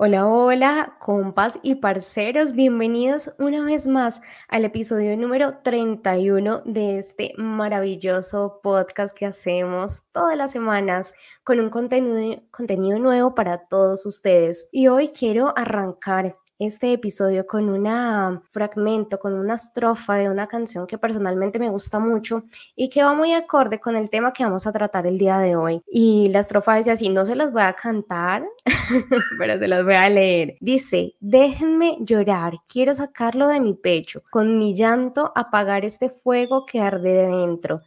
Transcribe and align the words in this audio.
Hola, 0.00 0.28
hola, 0.28 0.96
compas 1.00 1.58
y 1.60 1.74
parceros, 1.74 2.52
bienvenidos 2.52 3.34
una 3.36 3.64
vez 3.64 3.88
más 3.88 4.20
al 4.46 4.64
episodio 4.64 5.16
número 5.16 5.58
31 5.64 6.60
de 6.64 6.98
este 6.98 7.34
maravilloso 7.36 8.60
podcast 8.62 9.18
que 9.18 9.26
hacemos 9.26 10.04
todas 10.12 10.36
las 10.36 10.52
semanas 10.52 11.14
con 11.42 11.58
un 11.58 11.68
contenido, 11.68 12.40
contenido 12.52 13.00
nuevo 13.00 13.34
para 13.34 13.66
todos 13.66 14.06
ustedes. 14.06 14.68
Y 14.70 14.86
hoy 14.86 15.08
quiero 15.08 15.52
arrancar 15.58 16.36
este 16.58 16.92
episodio 16.92 17.46
con 17.46 17.68
un 17.68 18.42
fragmento, 18.50 19.18
con 19.18 19.34
una 19.34 19.54
estrofa 19.54 20.16
de 20.16 20.28
una 20.28 20.46
canción 20.48 20.86
que 20.86 20.98
personalmente 20.98 21.58
me 21.58 21.70
gusta 21.70 21.98
mucho 21.98 22.44
y 22.74 22.88
que 22.88 23.02
va 23.02 23.14
muy 23.14 23.32
acorde 23.32 23.78
con 23.78 23.94
el 23.94 24.10
tema 24.10 24.32
que 24.32 24.44
vamos 24.44 24.66
a 24.66 24.72
tratar 24.72 25.06
el 25.06 25.18
día 25.18 25.38
de 25.38 25.56
hoy. 25.56 25.80
Y 25.90 26.28
la 26.28 26.40
estrofa 26.40 26.74
dice 26.74 26.90
así, 26.90 27.08
no 27.08 27.24
se 27.24 27.36
las 27.36 27.52
voy 27.52 27.62
a 27.62 27.72
cantar, 27.74 28.44
pero 29.38 29.58
se 29.58 29.68
las 29.68 29.84
voy 29.84 29.94
a 29.94 30.08
leer. 30.08 30.56
Dice, 30.60 31.14
déjenme 31.20 31.98
llorar, 32.00 32.54
quiero 32.68 32.94
sacarlo 32.94 33.48
de 33.48 33.60
mi 33.60 33.74
pecho, 33.74 34.22
con 34.30 34.58
mi 34.58 34.74
llanto 34.74 35.32
apagar 35.36 35.84
este 35.84 36.10
fuego 36.10 36.66
que 36.66 36.80
arde 36.80 37.12
de 37.12 37.26
dentro. 37.28 37.82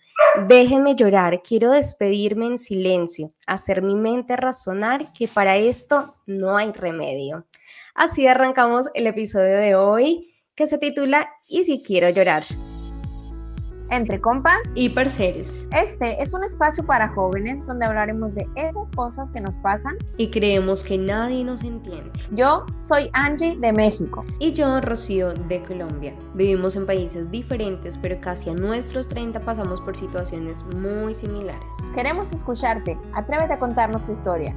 Déjenme 0.47 0.95
llorar, 0.95 1.41
quiero 1.41 1.71
despedirme 1.71 2.45
en 2.45 2.57
silencio, 2.57 3.31
hacer 3.47 3.81
mi 3.81 3.95
mente 3.95 4.37
razonar 4.37 5.11
que 5.11 5.27
para 5.27 5.57
esto 5.57 6.13
no 6.25 6.55
hay 6.55 6.71
remedio. 6.71 7.45
Así 7.93 8.25
arrancamos 8.25 8.87
el 8.93 9.05
episodio 9.07 9.57
de 9.57 9.75
hoy 9.75 10.33
que 10.55 10.65
se 10.65 10.77
titula 10.77 11.29
¿Y 11.47 11.65
si 11.65 11.83
quiero 11.83 12.09
llorar? 12.09 12.43
Entre 13.89 14.21
compas 14.21 14.71
y 14.73 14.87
parceros. 14.87 15.67
Este 15.73 16.21
es 16.23 16.33
un 16.33 16.45
espacio 16.45 16.85
para 16.85 17.09
jóvenes 17.09 17.67
donde 17.67 17.85
hablaremos 17.85 18.35
de 18.35 18.47
esas 18.55 18.89
cosas 18.91 19.29
que 19.33 19.41
nos 19.41 19.57
pasan 19.57 19.97
y 20.15 20.31
creemos 20.31 20.85
que 20.85 20.97
nadie 20.97 21.43
nos 21.43 21.63
entiende. 21.63 22.09
Yo 22.31 22.65
soy 22.87 23.09
Angie 23.11 23.57
de 23.57 23.73
México. 23.73 24.25
Y 24.39 24.53
yo, 24.53 24.79
Rocío, 24.79 25.33
de 25.33 25.61
Colombia. 25.63 26.15
Vivimos 26.35 26.77
en 26.77 26.85
países 26.85 27.29
diferentes, 27.29 27.97
pero 27.97 28.17
casi 28.21 28.51
a 28.51 28.53
nuestros 28.53 29.09
30 29.09 29.41
pasamos 29.41 29.81
por 29.81 29.97
situaciones 29.97 30.63
muy 30.77 31.13
similares. 31.13 31.71
Queremos 31.93 32.31
escucharte. 32.31 32.97
Atrévete 33.13 33.51
a 33.51 33.59
contarnos 33.59 34.05
tu 34.05 34.13
historia. 34.13 34.55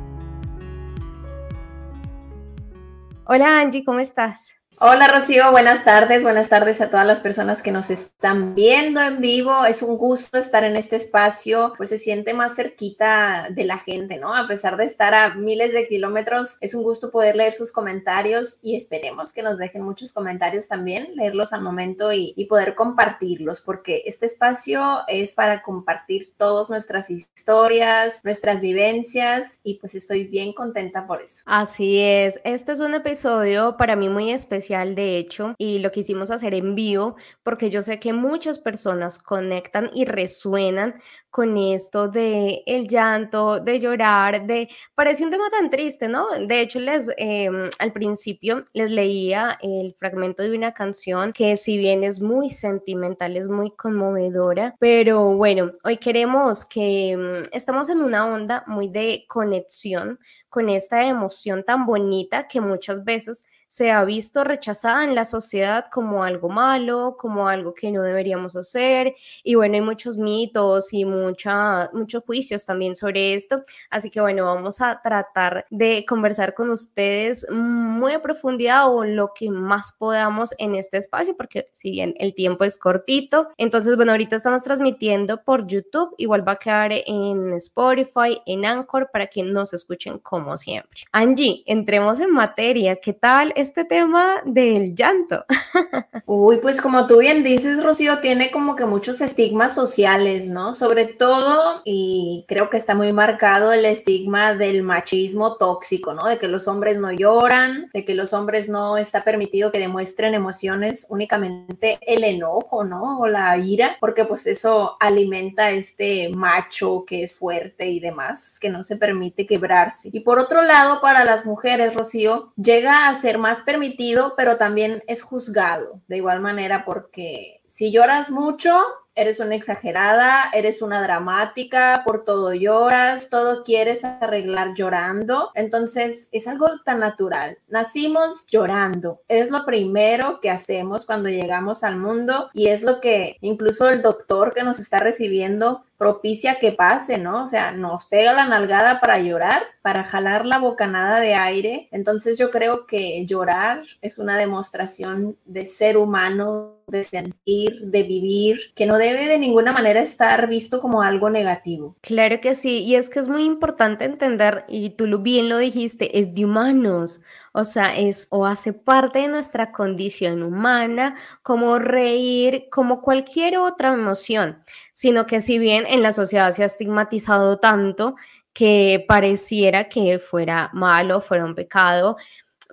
Hola 3.27 3.58
Angie, 3.61 3.84
¿cómo 3.84 4.00
estás? 4.00 4.56
Hola 4.80 5.06
Rocío, 5.06 5.53
buenas 5.53 5.84
tardes, 5.84 6.25
buenas 6.25 6.48
tardes 6.48 6.80
a 6.80 6.91
todas 6.91 7.06
las 7.06 7.20
personas 7.20 7.62
que 7.62 7.70
nos 7.70 7.91
están 7.91 8.56
viendo 8.56 9.00
en 9.00 9.20
vivo. 9.20 9.64
Es 9.64 9.83
un 9.83 9.97
gusto 9.97 10.36
estar 10.36 10.64
en 10.64 10.77
este 10.77 10.97
espacio, 10.97 11.75
pues 11.77 11.91
se 11.91 11.98
siente 11.98 12.34
más 12.34 12.56
cerquita 12.56 13.47
de 13.50 13.64
la 13.64 13.78
gente, 13.78 14.19
¿no? 14.19 14.34
A 14.34 14.48
pesar 14.48 14.77
de 14.77 14.84
estar 14.84 15.14
a 15.14 15.36
miles 15.36 15.72
de 15.72 15.86
kilómetros, 15.86 16.56
es 16.61 16.75
un 16.75 16.83
gusto 16.83 17.12
poder 17.12 17.36
leer 17.36 17.52
sus 17.52 17.70
comentarios 17.70 18.58
y 18.62 18.75
esperemos 18.75 19.33
que 19.33 19.45
nos 19.45 19.58
dejen 19.58 19.83
muchos 19.83 20.12
comentarios 20.12 20.67
también, 20.67 21.14
leerlos 21.14 21.52
al 21.52 21.62
momento 21.62 22.12
y, 22.12 22.34
poder 22.48 22.75
compartirlos, 22.75 23.62
porque 23.62 24.02
este 24.05 24.27
espacio 24.27 24.98
es 25.08 25.34
para 25.34 25.62
compartir 25.62 26.34
todas 26.36 26.69
nuestras 26.69 27.11
historias, 27.11 28.20
nuestras 28.22 28.61
vivencias 28.61 29.61
y 29.62 29.75
pues 29.75 29.95
estoy 29.95 30.25
bien 30.25 30.52
contenta 30.52 31.06
por 31.06 31.22
eso. 31.22 31.42
Así 31.47 32.00
es, 32.00 32.41
este 32.45 32.72
es 32.72 32.80
un 32.80 32.95
episodio 32.95 33.77
para 33.78 33.97
mí 33.97 34.08
muy 34.08 34.30
especial 34.30 34.63
de 34.68 35.18
hecho, 35.18 35.54
y 35.58 35.78
lo 35.78 35.90
quisimos 35.90 36.30
hacer 36.30 36.54
en 36.54 36.74
vivo 36.74 37.16
porque 37.42 37.70
yo 37.70 37.82
sé 37.82 38.00
que 38.00 38.12
muchas 38.12 38.58
personas 38.58 39.18
conectan 39.18 39.90
y 39.94 40.04
resuenan 40.04 40.94
con 41.30 41.56
esto 41.56 42.08
de 42.08 42.62
el 42.64 42.86
llanto, 42.86 43.58
de 43.58 43.80
llorar, 43.80 44.46
de 44.46 44.68
parece 44.94 45.24
un 45.24 45.30
tema 45.30 45.50
tan 45.50 45.68
triste, 45.68 46.06
¿no? 46.06 46.26
De 46.46 46.60
hecho, 46.60 46.78
les 46.78 47.10
em, 47.16 47.68
al 47.80 47.92
principio 47.92 48.62
les 48.72 48.90
leía 48.92 49.58
el 49.60 49.94
fragmento 49.98 50.44
de 50.44 50.56
una 50.56 50.72
canción 50.72 51.32
que 51.32 51.56
si 51.56 51.76
bien 51.76 52.04
es 52.04 52.20
muy 52.20 52.50
sentimental, 52.50 53.36
es 53.36 53.48
muy 53.48 53.72
conmovedora, 53.72 54.76
pero 54.78 55.34
bueno, 55.34 55.72
hoy 55.83 55.96
queremos 55.96 56.64
que 56.64 57.10
em, 57.10 57.42
estamos 57.52 57.89
en 57.89 57.98
una 58.00 58.27
onda 58.27 58.62
muy 58.68 58.89
de 58.89 59.24
conexión 59.28 60.20
con 60.48 60.68
esta 60.68 61.05
emoción 61.05 61.64
tan 61.64 61.84
bonita 61.84 62.46
que 62.46 62.60
muchas 62.60 63.02
veces 63.02 63.44
se 63.74 63.90
ha 63.90 64.05
visto 64.05 64.45
rechazada 64.45 65.02
en 65.02 65.17
la 65.17 65.24
sociedad 65.24 65.86
como 65.90 66.23
algo 66.23 66.48
malo, 66.48 67.17
como 67.18 67.48
algo 67.48 67.74
que 67.74 67.90
no 67.90 68.05
deberíamos 68.05 68.55
hacer. 68.55 69.17
Y 69.42 69.57
bueno, 69.57 69.74
hay 69.74 69.80
muchos 69.80 70.17
mitos 70.17 70.92
y 70.92 71.05
mucha, 71.05 71.90
muchos 71.92 72.23
juicios 72.23 72.64
también 72.64 72.95
sobre 72.95 73.34
esto. 73.34 73.63
Así 73.90 74.11
que 74.11 74.20
bueno, 74.20 74.45
vamos 74.45 74.80
a 74.80 75.01
tratar 75.02 75.67
de 75.70 76.07
conversar 76.08 76.55
con 76.55 76.70
ustedes 76.70 77.45
muy 77.51 78.13
a 78.13 78.23
profundidad 78.23 78.95
o 78.95 79.05
lo 79.05 79.33
que 79.34 79.51
más 79.51 79.90
podamos 79.90 80.55
en 80.58 80.77
este 80.77 80.98
espacio, 80.98 81.36
porque 81.36 81.67
si 81.73 81.90
bien 81.90 82.14
el 82.20 82.33
tiempo 82.33 82.63
es 82.63 82.79
cortito, 82.79 83.48
entonces 83.57 83.96
bueno, 83.96 84.13
ahorita 84.13 84.36
estamos 84.36 84.63
transmitiendo 84.63 85.42
por 85.42 85.67
YouTube, 85.67 86.14
igual 86.17 86.46
va 86.46 86.52
a 86.52 86.58
quedar 86.61 86.92
en 86.92 87.55
Spotify, 87.55 88.40
en 88.46 88.67
Anchor, 88.67 89.11
para 89.13 89.27
que 89.27 89.42
nos 89.42 89.73
escuchen 89.73 90.20
como 90.20 90.57
siempre. 90.57 91.01
Angie, 91.11 91.64
entremos 91.67 92.20
en 92.20 92.30
materia. 92.30 92.95
¿Qué 93.02 93.14
tal? 93.14 93.52
Este 93.64 93.85
tema 93.85 94.42
del 94.45 94.95
llanto? 94.95 95.45
Uy, 96.27 96.58
pues 96.58 96.80
como 96.80 97.07
tú 97.07 97.19
bien 97.19 97.42
dices, 97.42 97.83
Rocío, 97.83 98.20
tiene 98.20 98.51
como 98.51 98.77
que 98.77 98.85
muchos 98.86 99.20
estigmas 99.20 99.75
sociales, 99.75 100.47
¿no? 100.47 100.73
Sobre 100.73 101.07
todo, 101.07 101.83
y 101.85 102.45
creo 102.47 102.70
que 102.70 102.77
está 102.77 102.95
muy 102.95 103.13
marcado 103.13 103.73
el 103.73 103.85
estigma 103.85 104.55
del 104.55 104.83
machismo 104.83 105.57
tóxico, 105.57 106.14
¿no? 106.14 106.27
De 106.27 106.39
que 106.39 106.48
los 106.48 106.69
hombres 106.69 106.98
no 106.98 107.11
lloran, 107.13 107.91
de 107.92 108.05
que 108.05 108.14
los 108.14 108.33
hombres 108.33 108.69
no 108.69 108.97
está 108.97 109.25
permitido 109.25 109.73
que 109.73 109.79
demuestren 109.79 110.35
emociones, 110.35 111.07
únicamente 111.08 111.98
el 112.02 112.25
enojo, 112.25 112.85
¿no? 112.85 113.19
O 113.19 113.27
la 113.27 113.57
ira, 113.57 113.96
porque 114.01 114.25
pues 114.25 114.46
eso 114.46 114.96
alimenta 115.01 115.70
este 115.70 116.29
macho 116.29 117.05
que 117.07 117.23
es 117.23 117.35
fuerte 117.35 117.86
y 117.86 118.01
demás, 118.01 118.58
que 118.61 118.69
no 118.69 118.83
se 118.83 118.96
permite 118.96 119.46
quebrarse. 119.46 120.11
Y 120.13 120.20
por 120.20 120.39
otro 120.39 120.63
lado, 120.63 121.01
para 121.01 121.25
las 121.25 121.46
mujeres, 121.46 121.95
Rocío, 121.95 122.52
llega 122.57 123.08
a 123.08 123.14
ser 123.14 123.39
más 123.44 123.60
permitido, 123.60 124.32
pero 124.38 124.56
también 124.56 125.02
es 125.06 125.20
juzgado 125.20 126.00
de 126.08 126.16
igual 126.16 126.40
manera 126.40 126.86
porque 126.86 127.60
si 127.74 127.90
lloras 127.90 128.31
mucho, 128.31 128.81
eres 129.17 129.40
una 129.40 129.56
exagerada, 129.56 130.49
eres 130.52 130.81
una 130.81 131.02
dramática, 131.02 132.02
por 132.06 132.25
todo 132.25 132.55
lloras, 132.55 133.31
todo 133.31 133.64
quieres 133.64 134.05
arreglar 134.05 134.75
llorando. 134.75 135.50
Entonces 135.56 136.29
es 136.31 136.46
algo 136.46 136.69
tan 136.84 137.00
natural. 137.00 137.58
Nacimos 137.67 138.46
llorando. 138.46 139.23
Es 139.26 139.50
lo 139.50 139.64
primero 139.64 140.38
que 140.40 140.50
hacemos 140.50 141.05
cuando 141.05 141.31
llegamos 141.31 141.82
al 141.82 141.96
mundo 141.96 142.49
y 142.52 142.69
es 142.69 142.84
lo 142.84 143.00
que 143.00 143.38
incluso 143.40 143.88
el 143.88 144.02
doctor 144.02 144.55
que 144.55 144.62
nos 144.62 144.79
está 144.79 145.00
recibiendo 145.00 145.82
propicia 145.99 146.61
que 146.61 146.70
pase, 146.70 147.19
¿no? 147.19 147.43
O 147.43 147.46
sea, 147.49 147.73
nos 147.73 148.05
pega 148.05 148.32
la 148.34 148.46
nalgada 148.46 149.00
para 149.00 149.19
llorar, 149.19 149.64
para 149.82 150.05
jalar 150.05 150.46
la 150.46 150.58
bocanada 150.58 151.19
de 151.19 151.34
aire. 151.34 151.88
Entonces 151.90 152.38
yo 152.38 152.52
creo 152.52 152.87
que 152.87 153.26
llorar 153.26 153.82
es 154.00 154.19
una 154.19 154.38
demostración 154.38 155.37
de 155.44 155.67
ser 155.67 155.96
humano, 155.96 156.74
de 156.87 157.02
sentir, 157.02 157.81
de 157.82 158.02
vivir, 158.02 158.72
que 158.75 158.87
no 158.87 158.99
debe 158.99 159.26
de 159.26 159.38
ninguna 159.38 159.72
manera 159.72 160.00
estar 160.00 160.49
visto 160.49 160.81
como 160.81 161.02
algo 161.02 161.31
negativo. 161.31 161.96
Claro 162.00 162.40
que 162.40 162.55
sí, 162.55 162.84
y 162.84 162.96
es 162.96 163.11
que 163.11 163.20
es 163.20 163.28
muy 163.28 163.44
importante 163.44 164.05
entender, 164.05 164.64
y 164.69 164.90
tú 164.90 165.06
bien 165.20 165.49
lo 165.49 165.58
dijiste, 165.58 166.19
es 166.19 166.34
de 166.34 166.44
humanos. 166.44 167.20
O 167.52 167.62
sea, 167.62 167.96
es 167.96 168.26
o 168.31 168.46
hace 168.46 168.72
parte 168.72 169.20
de 169.20 169.28
nuestra 169.28 169.70
condición 169.70 170.43
humana, 170.43 171.14
como 171.43 171.78
reír, 171.78 172.67
como 172.70 173.00
cualquier 173.00 173.58
otra 173.58 173.94
emoción, 173.94 174.58
sino 174.93 175.26
que 175.26 175.40
si 175.40 175.58
bien 175.61 175.87
en 175.87 176.02
la 176.02 176.11
sociedad 176.11 176.50
se 176.50 176.64
ha 176.64 176.66
estigmatizado 176.66 177.58
tanto 177.58 178.16
que 178.52 179.05
pareciera 179.06 179.88
que 179.88 180.19
fuera 180.19 180.70
malo, 180.72 181.20
fuera 181.20 181.44
un 181.44 181.55
pecado, 181.55 182.16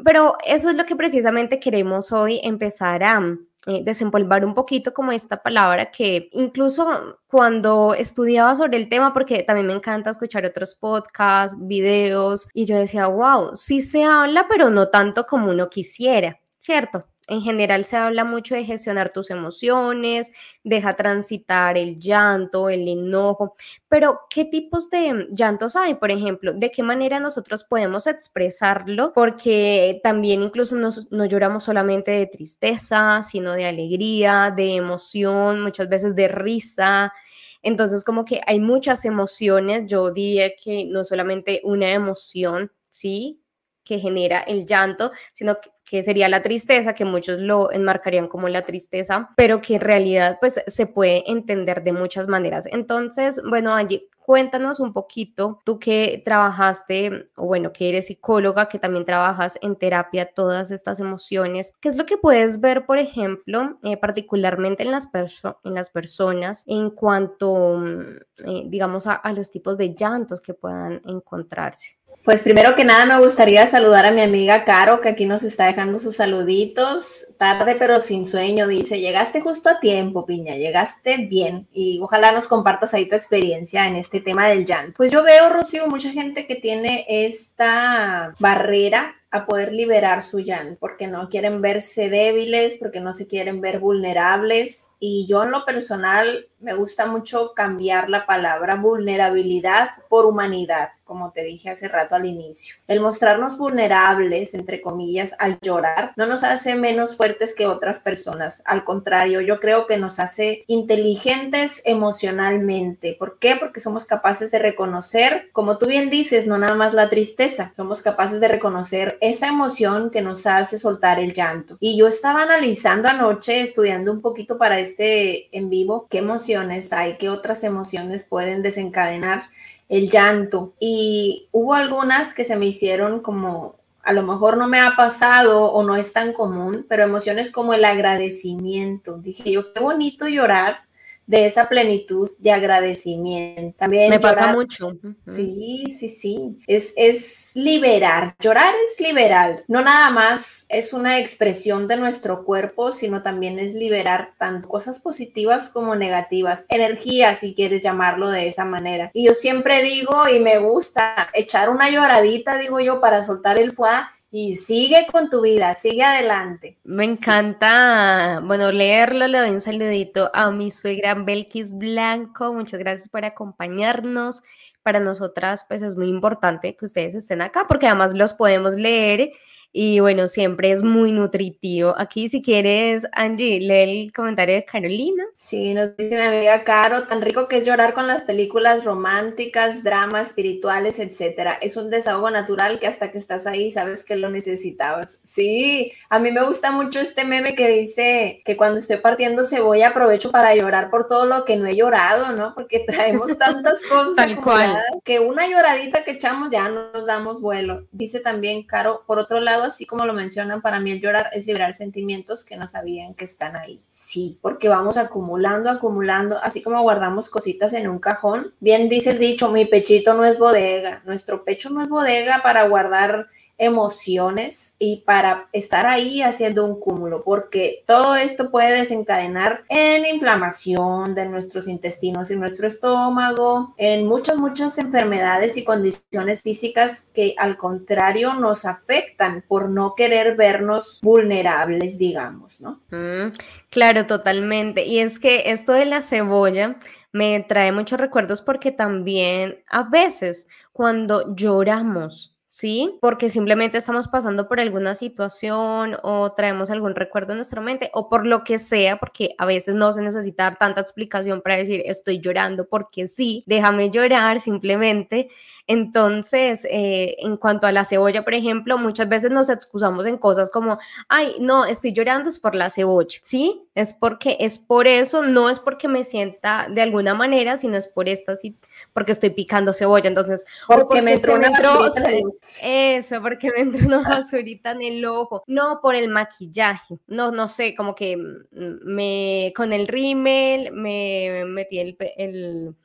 pero 0.04 0.38
eso 0.46 0.70
es 0.70 0.76
lo 0.76 0.86
que 0.86 0.96
precisamente 0.96 1.60
queremos 1.60 2.12
hoy 2.12 2.40
empezar 2.44 3.04
a 3.04 3.22
eh, 3.68 3.84
desempolvar 3.84 4.44
un 4.44 4.56
poquito 4.56 4.94
como 4.94 5.12
esta 5.12 5.44
palabra 5.44 5.92
que 5.92 6.30
incluso 6.32 7.18
cuando 7.28 7.94
estudiaba 7.94 8.56
sobre 8.56 8.78
el 8.78 8.90
tema, 8.90 9.14
porque 9.14 9.44
también 9.44 9.68
me 9.68 9.74
encanta 9.74 10.10
escuchar 10.10 10.46
otros 10.46 10.74
podcasts, 10.76 11.56
videos, 11.60 12.48
y 12.54 12.66
yo 12.66 12.78
decía, 12.78 13.08
wow, 13.08 13.56
sí 13.56 13.82
se 13.82 14.04
habla, 14.04 14.48
pero 14.50 14.70
no 14.72 14.90
tanto 14.90 15.26
como 15.28 15.52
uno 15.52 15.70
quisiera, 15.70 16.40
¿cierto? 16.58 17.06
En 17.28 17.42
general 17.42 17.86
se 17.86 17.98
habla 17.98 18.26
mucho 18.26 18.56
de 18.56 18.66
gestionar 18.66 19.14
tus 19.14 19.30
emociones, 19.30 20.32
deja 20.64 20.96
transitar 20.96 21.78
el 21.78 22.00
llanto, 22.00 22.68
el 22.68 22.88
enojo, 22.88 23.56
pero 23.88 24.22
¿qué 24.30 24.46
tipos 24.46 24.90
de 24.90 25.28
llantos 25.32 25.76
hay? 25.76 25.94
Por 25.96 26.12
ejemplo, 26.12 26.54
¿de 26.54 26.72
qué 26.72 26.82
manera 26.82 27.20
nosotros 27.20 27.64
podemos 27.64 28.08
expresarlo? 28.08 29.14
Porque 29.14 30.00
también 30.02 30.42
incluso 30.42 30.76
no 30.76 31.26
lloramos 31.26 31.64
solamente 31.64 32.12
de 32.12 32.26
tristeza, 32.26 33.22
sino 33.24 33.54
de 33.54 33.66
alegría, 33.66 34.52
de 34.56 34.76
emoción, 34.76 35.62
muchas 35.62 35.90
veces 35.90 36.16
de 36.16 36.28
risa. 36.28 37.14
Entonces, 37.62 38.04
como 38.04 38.26
que 38.26 38.42
hay 38.48 38.60
muchas 38.60 39.06
emociones, 39.06 39.86
yo 39.86 40.12
diría 40.12 40.52
que 40.56 40.86
no 40.86 41.04
solamente 41.04 41.62
una 41.64 41.92
emoción, 41.92 42.72
¿sí? 42.90 43.42
que 43.84 44.00
genera 44.00 44.42
el 44.42 44.66
llanto, 44.66 45.12
sino 45.34 45.56
que, 45.60 45.71
sería 46.02 46.30
la 46.30 46.42
tristeza, 46.42 46.94
que 46.94 47.06
muchos 47.06 47.40
lo 47.40 47.72
enmarcarían 47.72 48.28
como 48.28 48.48
la 48.48 48.64
tristeza, 48.64 49.30
pero 49.36 49.62
que 49.62 49.76
en 49.76 49.82
realidad 49.82 50.38
pues 50.40 50.64
se 50.66 50.86
puede 50.88 51.30
entender 51.30 51.84
de 51.84 51.94
muchas 51.94 52.28
maneras. 52.28 52.66
Entonces, 52.66 53.42
bueno, 53.48 53.74
Angie, 53.74 54.08
cuéntanos 54.26 54.80
un 54.80 54.94
poquito, 54.94 55.60
tú 55.66 55.80
que 55.80 56.22
trabajaste, 56.24 57.26
o 57.36 57.46
bueno, 57.48 57.74
que 57.74 57.90
eres 57.90 58.08
psicóloga, 58.08 58.70
que 58.70 58.80
también 58.80 59.04
trabajas 59.04 59.60
en 59.62 59.76
terapia 59.76 60.32
todas 60.34 60.72
estas 60.72 61.02
emociones, 61.02 61.74
¿qué 61.82 61.90
es 61.90 61.98
lo 61.98 62.06
que 62.06 62.18
puedes 62.18 62.62
ver, 62.62 62.86
por 62.86 62.98
ejemplo, 62.98 63.78
eh, 63.84 63.98
particularmente 63.98 64.84
en 64.84 64.92
las, 64.92 65.10
en 65.14 65.74
las 65.74 65.90
personas 65.90 66.64
en 66.68 66.92
cuanto, 66.92 67.78
mm, 67.78 68.00
eh, 68.46 68.64
digamos, 68.68 69.08
a 69.08 69.34
los 69.34 69.52
tipos 69.52 69.78
de 69.78 69.94
llantos 69.94 70.40
que 70.40 70.54
puedan 70.54 71.02
encontrarse? 71.06 72.01
Pues 72.24 72.44
primero 72.44 72.76
que 72.76 72.84
nada 72.84 73.08
me 73.08 73.18
gustaría 73.18 73.66
saludar 73.66 74.06
a 74.06 74.12
mi 74.12 74.22
amiga 74.22 74.64
Caro, 74.64 75.02
que 75.02 75.10
aquí 75.10 75.26
nos 75.26 75.44
está 75.44 75.66
dejando 75.66 75.98
sus 75.98 76.18
saluditos. 76.18 77.34
Tarde 77.40 77.76
pero 77.80 78.00
sin 78.00 78.28
sueño, 78.28 78.68
dice, 78.68 79.00
llegaste 79.00 79.42
justo 79.42 79.70
a 79.70 79.80
tiempo, 79.80 80.28
Piña, 80.28 80.56
llegaste 80.56 81.18
bien 81.18 81.68
y 81.74 82.00
ojalá 82.00 82.32
nos 82.32 82.48
compartas 82.48 82.94
ahí 82.94 83.10
tu 83.10 83.16
experiencia 83.16 83.88
en 83.88 83.96
este 83.96 84.22
tema 84.22 84.48
del 84.48 84.68
llanto. 84.68 84.94
Pues 84.98 85.12
yo 85.12 85.24
veo, 85.24 85.50
Rocío, 85.50 85.88
mucha 85.88 86.12
gente 86.12 86.46
que 86.46 86.54
tiene 86.54 87.06
esta 87.10 88.36
barrera 88.40 89.16
a 89.32 89.46
poder 89.48 89.72
liberar 89.72 90.22
su 90.22 90.42
llanto, 90.42 90.78
porque 90.80 91.08
no 91.08 91.28
quieren 91.30 91.62
verse 91.62 92.10
débiles, 92.10 92.78
porque 92.78 93.00
no 93.00 93.14
se 93.14 93.28
quieren 93.28 93.62
ver 93.62 93.80
vulnerables. 93.80 94.92
Y 95.00 95.26
yo 95.28 95.44
en 95.44 95.52
lo 95.52 95.66
personal 95.66 96.50
me 96.60 96.76
gusta 96.76 97.08
mucho 97.08 97.54
cambiar 97.56 98.10
la 98.10 98.28
palabra 98.28 98.76
vulnerabilidad 98.76 99.90
por 100.10 100.26
humanidad 100.26 100.90
como 101.12 101.34
te 101.34 101.44
dije 101.44 101.70
hace 101.70 101.90
rato 101.90 102.16
al 102.16 102.26
inicio. 102.26 102.76
El 102.88 103.02
mostrarnos 103.02 103.58
vulnerables, 103.58 104.54
entre 104.54 104.80
comillas, 104.80 105.36
al 105.40 105.60
llorar, 105.62 106.14
no 106.16 106.26
nos 106.26 106.46
hace 106.46 106.76
menos 106.76 107.18
fuertes 107.18 107.54
que 107.54 107.68
otras 107.68 108.00
personas. 108.00 108.64
Al 108.66 108.86
contrario, 108.86 109.42
yo 109.42 109.60
creo 109.60 109.88
que 109.88 109.98
nos 109.98 110.22
hace 110.22 110.64
inteligentes 110.68 111.82
emocionalmente. 111.84 113.18
¿Por 113.20 113.40
qué? 113.40 113.58
Porque 113.58 113.82
somos 113.82 114.06
capaces 114.06 114.52
de 114.52 114.60
reconocer, 114.60 115.50
como 115.52 115.78
tú 115.78 115.88
bien 115.88 116.10
dices, 116.10 116.48
no 116.48 116.58
nada 116.58 116.76
más 116.76 116.94
la 116.94 117.10
tristeza, 117.10 117.74
somos 117.76 118.00
capaces 118.00 118.40
de 118.40 118.48
reconocer 118.48 119.18
esa 119.20 119.50
emoción 119.50 120.12
que 120.12 120.22
nos 120.22 120.48
hace 120.48 120.78
soltar 120.78 121.20
el 121.20 121.34
llanto. 121.34 121.76
Y 121.82 121.98
yo 121.98 122.08
estaba 122.08 122.44
analizando 122.44 123.10
anoche, 123.10 123.60
estudiando 123.60 124.14
un 124.14 124.22
poquito 124.22 124.58
para 124.58 124.80
este 124.80 125.50
en 125.58 125.70
vivo, 125.70 126.08
qué 126.10 126.20
emociones 126.20 126.94
hay, 126.94 127.18
qué 127.18 127.28
otras 127.28 127.66
emociones 127.66 128.24
pueden 128.24 128.64
desencadenar 128.64 129.50
el 129.92 130.10
llanto. 130.10 130.74
Y 130.80 131.50
hubo 131.52 131.74
algunas 131.74 132.34
que 132.34 132.46
se 132.46 132.56
me 132.56 132.66
hicieron 132.66 133.20
como, 133.20 133.76
a 134.02 134.14
lo 134.14 134.24
mejor 134.24 134.56
no 134.56 134.68
me 134.68 134.80
ha 134.80 134.96
pasado 134.96 135.66
o 135.66 135.84
no 135.84 135.98
es 135.98 136.14
tan 136.14 136.32
común, 136.32 136.86
pero 136.88 137.04
emociones 137.04 137.52
como 137.52 137.74
el 137.74 137.84
agradecimiento. 137.84 139.18
Dije 139.18 139.52
yo, 139.52 139.74
qué 139.74 139.82
bonito 139.82 140.30
llorar 140.30 140.84
de 141.28 141.46
esa 141.46 141.70
plenitud 141.70 142.30
de 142.40 142.52
agradecimiento. 142.52 143.78
También 143.78 144.10
me 144.10 144.20
pasa 144.20 144.52
mucho. 144.54 144.98
Sí, 145.26 145.86
sí, 145.98 146.10
sí. 146.10 146.60
Es, 146.68 146.94
es 146.98 147.52
liberar. 147.56 148.36
Llorar 148.40 148.74
es 148.88 149.00
liberar. 149.00 149.64
No 149.68 149.82
nada 149.82 150.10
más 150.10 150.66
es 150.70 150.94
una 150.94 151.20
expresión 151.20 151.88
de 151.88 151.98
nuestro 151.98 152.44
cuerpo, 152.44 152.92
sino 152.92 153.22
también 153.22 153.60
es 153.60 153.76
liberar 153.76 154.34
tanto 154.38 154.68
cosas 154.68 155.00
positivas 155.00 155.70
como 155.70 155.96
negativas. 155.96 156.66
Energía, 156.68 157.34
si 157.34 157.56
quieres 157.56 157.82
llamarlo 157.82 158.30
de 158.30 158.48
esa 158.48 158.66
manera. 158.66 159.12
Y 159.14 159.26
yo 159.26 159.34
siempre 159.34 159.84
digo, 159.84 160.28
y 160.28 160.40
me 160.40 160.60
gusta 160.60 161.30
echar 161.34 161.70
una 161.70 161.90
lloradita, 161.90 162.58
digo 162.58 162.80
yo, 162.80 163.00
para 163.00 163.24
soltar 163.24 163.60
el 163.60 163.72
fuá 163.72 164.12
y 164.32 164.56
sigue 164.56 165.08
con 165.12 165.30
tu 165.30 165.42
vida, 165.42 165.74
sigue 165.74 166.04
adelante. 166.04 166.78
Me 166.86 167.04
encanta, 167.04 168.42
bueno, 168.42 168.72
leerlo, 168.72 169.28
le 169.28 169.40
doy 169.40 169.50
un 169.50 169.60
saludito 169.60 170.32
a 170.34 170.52
mi 170.52 170.72
suegra 170.72 171.16
Belkis 171.16 171.78
Blanco, 171.78 172.54
muchas 172.54 172.80
gracias 172.80 173.10
por 173.10 173.26
acompañarnos. 173.26 174.42
Para 174.84 175.00
nosotras, 175.00 175.66
pues 175.68 175.84
es 175.84 175.96
muy 175.96 176.08
importante 176.08 176.76
que 176.76 176.86
ustedes 176.86 177.14
estén 177.14 177.42
acá 177.44 177.66
porque 177.68 177.86
además 177.86 178.16
los 178.16 178.34
podemos 178.34 178.76
leer 178.76 179.32
y 179.74 180.00
bueno, 180.02 180.28
siempre 180.28 180.72
es 180.72 180.84
muy 180.84 181.12
nutritivo. 181.14 181.94
Aquí, 181.98 182.28
si 182.28 182.42
quieres, 182.42 183.08
Angie, 183.14 183.60
lee 183.60 184.04
el 184.06 184.14
comentario 184.14 184.56
de 184.56 184.66
Carolina. 184.66 185.24
Sí, 185.38 185.74
nos 185.74 185.96
dice 185.96 186.16
mi 186.16 186.22
amiga 186.38 186.64
Caro, 186.64 187.08
tan 187.08 187.22
rico 187.22 187.48
que 187.48 187.58
es 187.58 187.66
llorar 187.66 187.94
con 187.94 188.06
las 188.08 188.24
películas 188.24 188.84
románticas, 188.84 189.84
dramas, 189.84 190.28
espirituales, 190.28 191.00
etcétera. 191.00 191.58
Es 191.62 191.78
un 191.78 191.90
desahogo 191.90 192.30
natural 192.30 192.80
que 192.80 192.88
hasta 192.88 193.12
que 193.12 193.18
estás 193.18 193.48
ahí 193.48 193.72
sabes 193.72 194.04
que 194.04 194.16
lo 194.18 194.30
necesitabas. 194.30 195.20
Sí, 195.24 195.92
a 196.10 196.20
mí 196.20 196.32
me 196.32 196.44
gusta 196.46 196.72
mucho 196.72 197.00
este 197.00 197.24
meme 197.24 197.56
que 197.56 197.70
dice 197.70 198.42
que 198.44 198.58
cuando 198.58 198.80
estoy 198.80 198.98
partiendo 198.98 199.46
cebolla 199.46 199.90
aprovecho 199.90 200.32
para 200.32 200.54
llorar 200.56 200.90
por 200.90 201.08
todo 201.08 201.26
lo 201.26 201.46
que 201.46 201.56
no 201.56 201.66
he 201.68 201.76
llorado, 201.76 202.34
¿no? 202.34 202.54
Porque 202.56 202.80
traemos 202.80 203.38
tantas 203.38 203.82
cosas 203.90 204.16
Tal 204.16 204.36
cual. 204.42 204.78
que 205.04 205.20
una 205.20 205.48
lloradita 205.48 206.04
que 206.04 206.12
echamos 206.12 206.52
ya 206.52 206.68
nos 206.68 207.06
damos 207.06 207.40
vuelo. 207.40 207.88
Dice 207.92 208.20
también 208.20 208.64
Caro, 208.64 209.04
por 209.08 209.18
otro 209.20 209.40
lado, 209.40 209.61
así 209.64 209.86
como 209.86 210.06
lo 210.06 210.14
mencionan, 210.14 210.62
para 210.62 210.80
mí 210.80 210.92
el 210.92 211.02
llorar 211.02 211.30
es 211.34 211.48
liberar 211.48 211.74
sentimientos 211.74 212.46
que 212.46 212.58
no 212.58 212.68
sabían 212.68 213.14
que 213.14 213.26
están 213.26 213.56
ahí. 213.56 213.82
Sí, 213.90 214.38
porque 214.42 214.70
vamos 214.70 214.98
acumulando, 214.98 215.70
acumulando, 215.70 216.38
así 216.42 216.62
como 216.62 216.82
guardamos 216.82 217.30
cositas 217.30 217.74
en 217.74 217.88
un 217.88 218.00
cajón. 218.00 218.54
Bien 218.60 218.90
dice 218.90 219.12
el 219.12 219.20
dicho, 219.20 219.52
mi 219.52 219.66
pechito 219.66 220.14
no 220.14 220.26
es 220.26 220.38
bodega, 220.38 221.02
nuestro 221.06 221.44
pecho 221.44 221.70
no 221.70 221.82
es 221.82 221.90
bodega 221.90 222.42
para 222.44 222.68
guardar 222.68 223.28
emociones 223.62 224.76
y 224.80 225.04
para 225.06 225.48
estar 225.54 225.86
ahí 225.86 226.24
haciendo 226.24 226.66
un 226.66 226.80
cúmulo, 226.80 227.24
porque 227.24 227.84
todo 227.86 228.16
esto 228.16 228.50
puede 228.50 228.74
desencadenar 228.74 229.64
en 229.70 230.04
inflamación 230.08 231.14
de 231.14 231.28
nuestros 231.28 231.68
intestinos 231.68 232.32
y 232.32 232.36
nuestro 232.36 232.66
estómago, 232.66 233.76
en 233.78 234.08
muchas, 234.08 234.40
muchas 234.40 234.80
enfermedades 234.80 235.58
y 235.58 235.64
condiciones 235.64 236.42
físicas 236.42 237.08
que 237.14 237.36
al 237.38 237.56
contrario 237.56 238.34
nos 238.34 238.66
afectan 238.66 239.44
por 239.48 239.70
no 239.70 239.94
querer 239.94 240.36
vernos 240.36 241.00
vulnerables, 241.04 242.00
digamos, 242.00 242.60
¿no? 242.60 242.82
Mm, 242.90 243.32
claro, 243.70 244.08
totalmente. 244.08 244.86
Y 244.86 245.00
es 245.00 245.20
que 245.20 245.52
esto 245.52 245.74
de 245.74 245.86
la 245.86 246.02
cebolla 246.02 246.80
me 247.12 247.46
trae 247.48 247.72
muchos 247.72 248.00
recuerdos 248.00 248.42
porque 248.42 248.72
también 248.72 249.64
a 249.70 249.84
veces 249.84 250.48
cuando 250.72 251.36
lloramos, 251.36 252.31
¿sí? 252.52 252.98
Porque 253.00 253.30
simplemente 253.30 253.78
estamos 253.78 254.10
pasando 254.10 254.50
por 254.50 254.60
alguna 254.60 254.94
situación 254.94 255.96
o 256.04 256.34
traemos 256.34 256.70
algún 256.70 256.96
recuerdo 256.96 257.32
en 257.32 257.38
nuestra 257.38 257.62
mente 257.62 257.90
o 257.94 258.10
por 258.10 258.26
lo 258.26 258.44
que 258.44 258.60
sea, 258.60 258.98
porque 258.98 259.36
a 259.38 259.46
veces 259.46 259.74
no 259.74 259.94
se 259.94 260.02
necesita 260.02 260.44
dar 260.44 260.58
tanta 260.58 260.82
explicación 260.82 261.42
para 261.42 261.56
decir 261.56 261.82
estoy 261.86 262.20
llorando 262.20 262.68
porque 262.68 263.08
sí, 263.08 263.46
déjame 263.48 263.90
llorar 263.90 264.42
simplemente. 264.42 265.30
Entonces, 265.72 266.68
eh, 266.70 267.16
en 267.20 267.38
cuanto 267.38 267.66
a 267.66 267.72
la 267.72 267.86
cebolla, 267.86 268.26
por 268.26 268.34
ejemplo, 268.34 268.78
muchas 268.78 269.08
veces 269.08 269.32
nos 269.32 269.48
excusamos 269.48 270.06
en 270.06 270.18
cosas 270.18 270.50
como, 270.50 270.78
ay, 271.08 271.36
no, 271.40 271.64
estoy 271.64 271.94
llorando 271.94 272.28
es 272.28 272.40
por 272.40 272.56
la 272.56 272.70
cebolla, 272.70 273.18
¿sí? 273.22 273.70
Es 273.74 273.94
porque 273.94 274.36
es 274.42 274.60
por 274.60 274.86
eso, 274.86 275.24
no 275.24 275.50
es 275.50 275.60
porque 275.60 275.88
me 275.88 276.04
sienta 276.04 276.68
de 276.70 276.82
alguna 276.82 277.14
manera, 277.14 277.56
sino 277.56 277.78
es 277.78 277.88
por 277.88 278.10
esta, 278.10 278.36
sí, 278.36 278.58
porque 278.92 279.14
estoy 279.14 279.30
picando 279.30 279.72
cebolla. 279.72 280.10
Entonces, 280.10 280.46
porque, 280.68 281.02
me 281.02 281.14
entró 281.14 281.36
una 281.36 281.54
eso, 282.62 283.22
porque 283.22 283.50
me 283.52 283.62
entró 283.62 283.86
una 283.86 284.02
basurita 284.02 284.72
en 284.72 284.82
el 284.82 285.06
ojo. 285.06 285.42
No 285.48 285.80
por 285.82 285.96
el 285.96 286.10
maquillaje, 286.10 287.00
no, 287.08 287.32
no 287.32 287.48
sé, 287.48 287.76
como 287.76 287.96
que 287.96 288.18
me, 288.52 289.54
con 289.56 289.72
el 289.72 289.88
rímel 289.88 290.74
me 290.74 291.46
metí 291.46 291.80
el, 291.80 291.96
el 292.18 292.76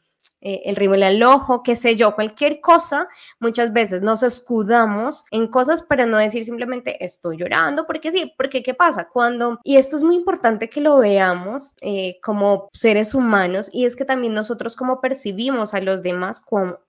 eh, 0.41 0.63
el 0.67 0.77
rímel 0.77 1.03
al 1.03 1.23
ojo, 1.23 1.63
qué 1.63 1.77
sé 1.77 1.97
yo, 1.97 2.15
cualquier 2.15 2.61
cosa, 2.61 3.09
muchas 3.41 3.73
veces 3.73 4.03
nos 4.03 4.23
escudamos 4.23 5.25
en 5.31 5.49
cosas 5.49 5.83
para 5.83 6.07
no 6.07 6.19
decir 6.19 6.45
simplemente 6.45 7.03
estoy 7.05 7.39
llorando, 7.39 7.87
porque 7.87 8.13
sí, 8.13 8.33
porque 8.37 8.63
¿qué 8.63 8.75
pasa? 8.75 9.09
Cuando, 9.09 9.59
y 9.65 9.77
esto 9.77 9.97
es 9.97 10.03
muy 10.03 10.17
importante 10.17 10.69
que 10.69 10.81
lo 10.81 10.99
veamos 10.99 11.75
eh, 11.81 12.19
como 12.23 12.69
seres 12.73 13.15
humanos, 13.15 13.71
y 13.73 13.87
es 13.87 13.97
que 13.97 14.05
también 14.05 14.35
nosotros 14.35 14.77
como 14.77 15.01
percibimos 15.01 15.75
a 15.75 15.81
los 15.81 16.03
demás 16.03 16.43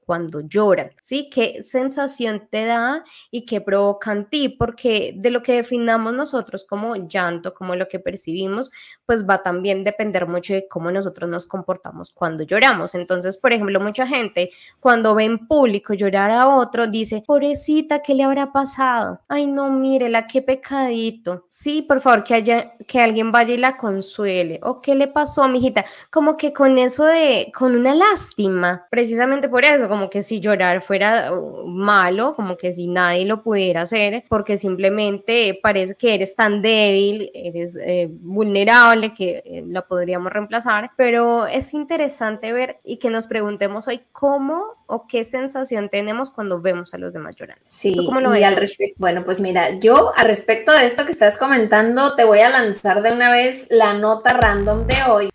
cuando 0.06 0.42
lloran, 0.42 0.92
¿sí? 1.01 1.30
¿Qué 1.30 1.63
sensación 1.63 2.48
te 2.50 2.66
da 2.66 3.04
y 3.32 3.46
qué 3.46 3.62
provoca 3.62 4.12
en 4.12 4.25
ti? 4.30 4.50
Porque 4.50 5.13
de 5.16 5.32
lo 5.32 5.42
que 5.42 5.54
definamos 5.54 6.13
nosotros 6.13 6.63
como 6.63 6.96
llanto, 6.96 7.54
como 7.54 7.75
lo 7.75 7.88
que 7.88 8.00
percibimos, 8.00 8.72
pues 9.06 9.27
va 9.27 9.42
también 9.44 9.84
depender 9.84 10.27
mucho 10.27 10.54
de 10.54 10.68
cómo 10.68 10.92
nosotros 10.92 11.30
nos 11.30 11.46
comportamos 11.46 12.12
cuando 12.12 12.44
lloramos. 12.44 12.96
Entonces, 12.96 13.37
Entonces, 13.38 13.41
por 13.41 13.53
ejemplo, 13.53 13.79
mucha 13.79 14.08
gente 14.08 14.51
cuando 14.79 15.15
ve 15.15 15.25
en 15.25 15.48
público 15.48 15.94
llorar 15.94 16.32
a 16.32 16.48
otro 16.48 16.88
dice, 16.88 17.24
pobrecita, 17.25 18.01
¿qué 18.01 18.13
le 18.13 18.24
habrá 18.24 18.51
pasado? 18.51 19.20
Ay, 19.27 19.46
no, 19.46 19.70
mírela, 19.70 20.27
qué 20.27 20.41
pecadito. 20.41 21.46
Sí, 21.50 21.82
por 21.82 22.00
favor, 22.00 22.24
que 22.24 22.36
haya, 22.36 22.72
que 22.88 23.00
alguien 23.01 23.32
vaya 23.32 23.53
y 23.53 23.58
la 23.58 23.75
consuele. 23.75 24.60
¿O 24.63 24.82
qué 24.82 24.96
le 24.96 25.08
pasó, 25.08 25.48
mijita? 25.48 25.86
Como 26.10 26.38
que 26.38 26.53
con 26.53 26.77
eso 26.77 27.06
de, 27.06 27.51
con 27.53 27.75
una 27.75 27.94
lástima, 27.94 28.86
precisamente 28.89 29.50
por 29.50 29.65
eso, 29.65 29.88
como 29.89 30.10
que 30.10 30.22
si 30.22 30.39
llorar 30.39 30.82
fuera 30.82 31.34
uh, 31.34 31.67
malo, 31.67 32.36
como 32.36 32.56
que 32.56 32.72
si 32.74 32.88
nadie 32.88 33.25
lo 33.25 33.44
pudiera 33.44 33.82
hacer, 33.82 34.24
porque 34.29 34.58
simplemente 34.58 35.60
parece 35.62 35.96
que 35.96 36.15
eres 36.15 36.36
tan 36.36 36.62
débil, 36.62 37.29
eres 37.34 37.77
eh, 37.82 38.08
vulnerable, 38.10 39.13
que 39.13 39.44
eh, 39.46 39.63
la 39.67 39.82
podríamos 39.82 40.32
reemplazar, 40.32 40.91
pero 40.96 41.46
es 41.46 41.74
interesante 41.74 42.53
ver 42.53 42.77
y 42.84 42.98
que 42.98 43.10
nos 43.10 43.26
preguntemos 43.27 43.88
hoy 43.88 44.01
cómo 44.12 44.84
o 44.88 45.07
qué 45.07 45.24
sensación 45.24 45.89
tenemos 45.89 46.31
cuando 46.31 46.62
vemos 46.62 46.93
a 46.93 46.98
los 46.98 47.13
demás 47.13 47.36
llorando. 47.36 47.62
Sí, 47.65 47.96
cómo 47.96 48.22
lo 48.22 48.31
ves? 48.31 48.46
al 48.46 48.55
respecto, 48.55 48.96
bueno, 48.98 49.24
pues 49.25 49.39
mira, 49.39 49.75
yo 49.79 50.13
al 50.15 50.25
respecto 50.25 50.72
de 50.72 50.86
esto 50.86 51.05
que 51.05 51.12
estás 51.12 51.38
comentando, 51.38 52.15
te 52.15 52.24
voy 52.24 52.39
a 52.39 52.50
lanzar 52.50 53.01
de 53.01 53.12
una 53.12 53.29
vez 53.29 53.67
la 53.69 53.93
nota 53.93 54.34
random 54.34 54.88
de 54.88 54.96
hoy. 55.10 55.29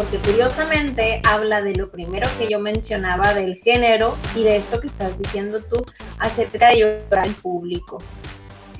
porque 0.00 0.16
curiosamente 0.16 1.20
habla 1.24 1.60
de 1.60 1.74
lo 1.74 1.90
primero 1.90 2.26
que 2.38 2.48
yo 2.48 2.58
mencionaba 2.58 3.34
del 3.34 3.56
género 3.56 4.16
y 4.34 4.44
de 4.44 4.56
esto 4.56 4.80
que 4.80 4.86
estás 4.86 5.18
diciendo 5.18 5.60
tú 5.60 5.84
acerca 6.18 6.70
de 6.70 6.78
llorar 6.78 7.26
en 7.26 7.34
público. 7.34 7.98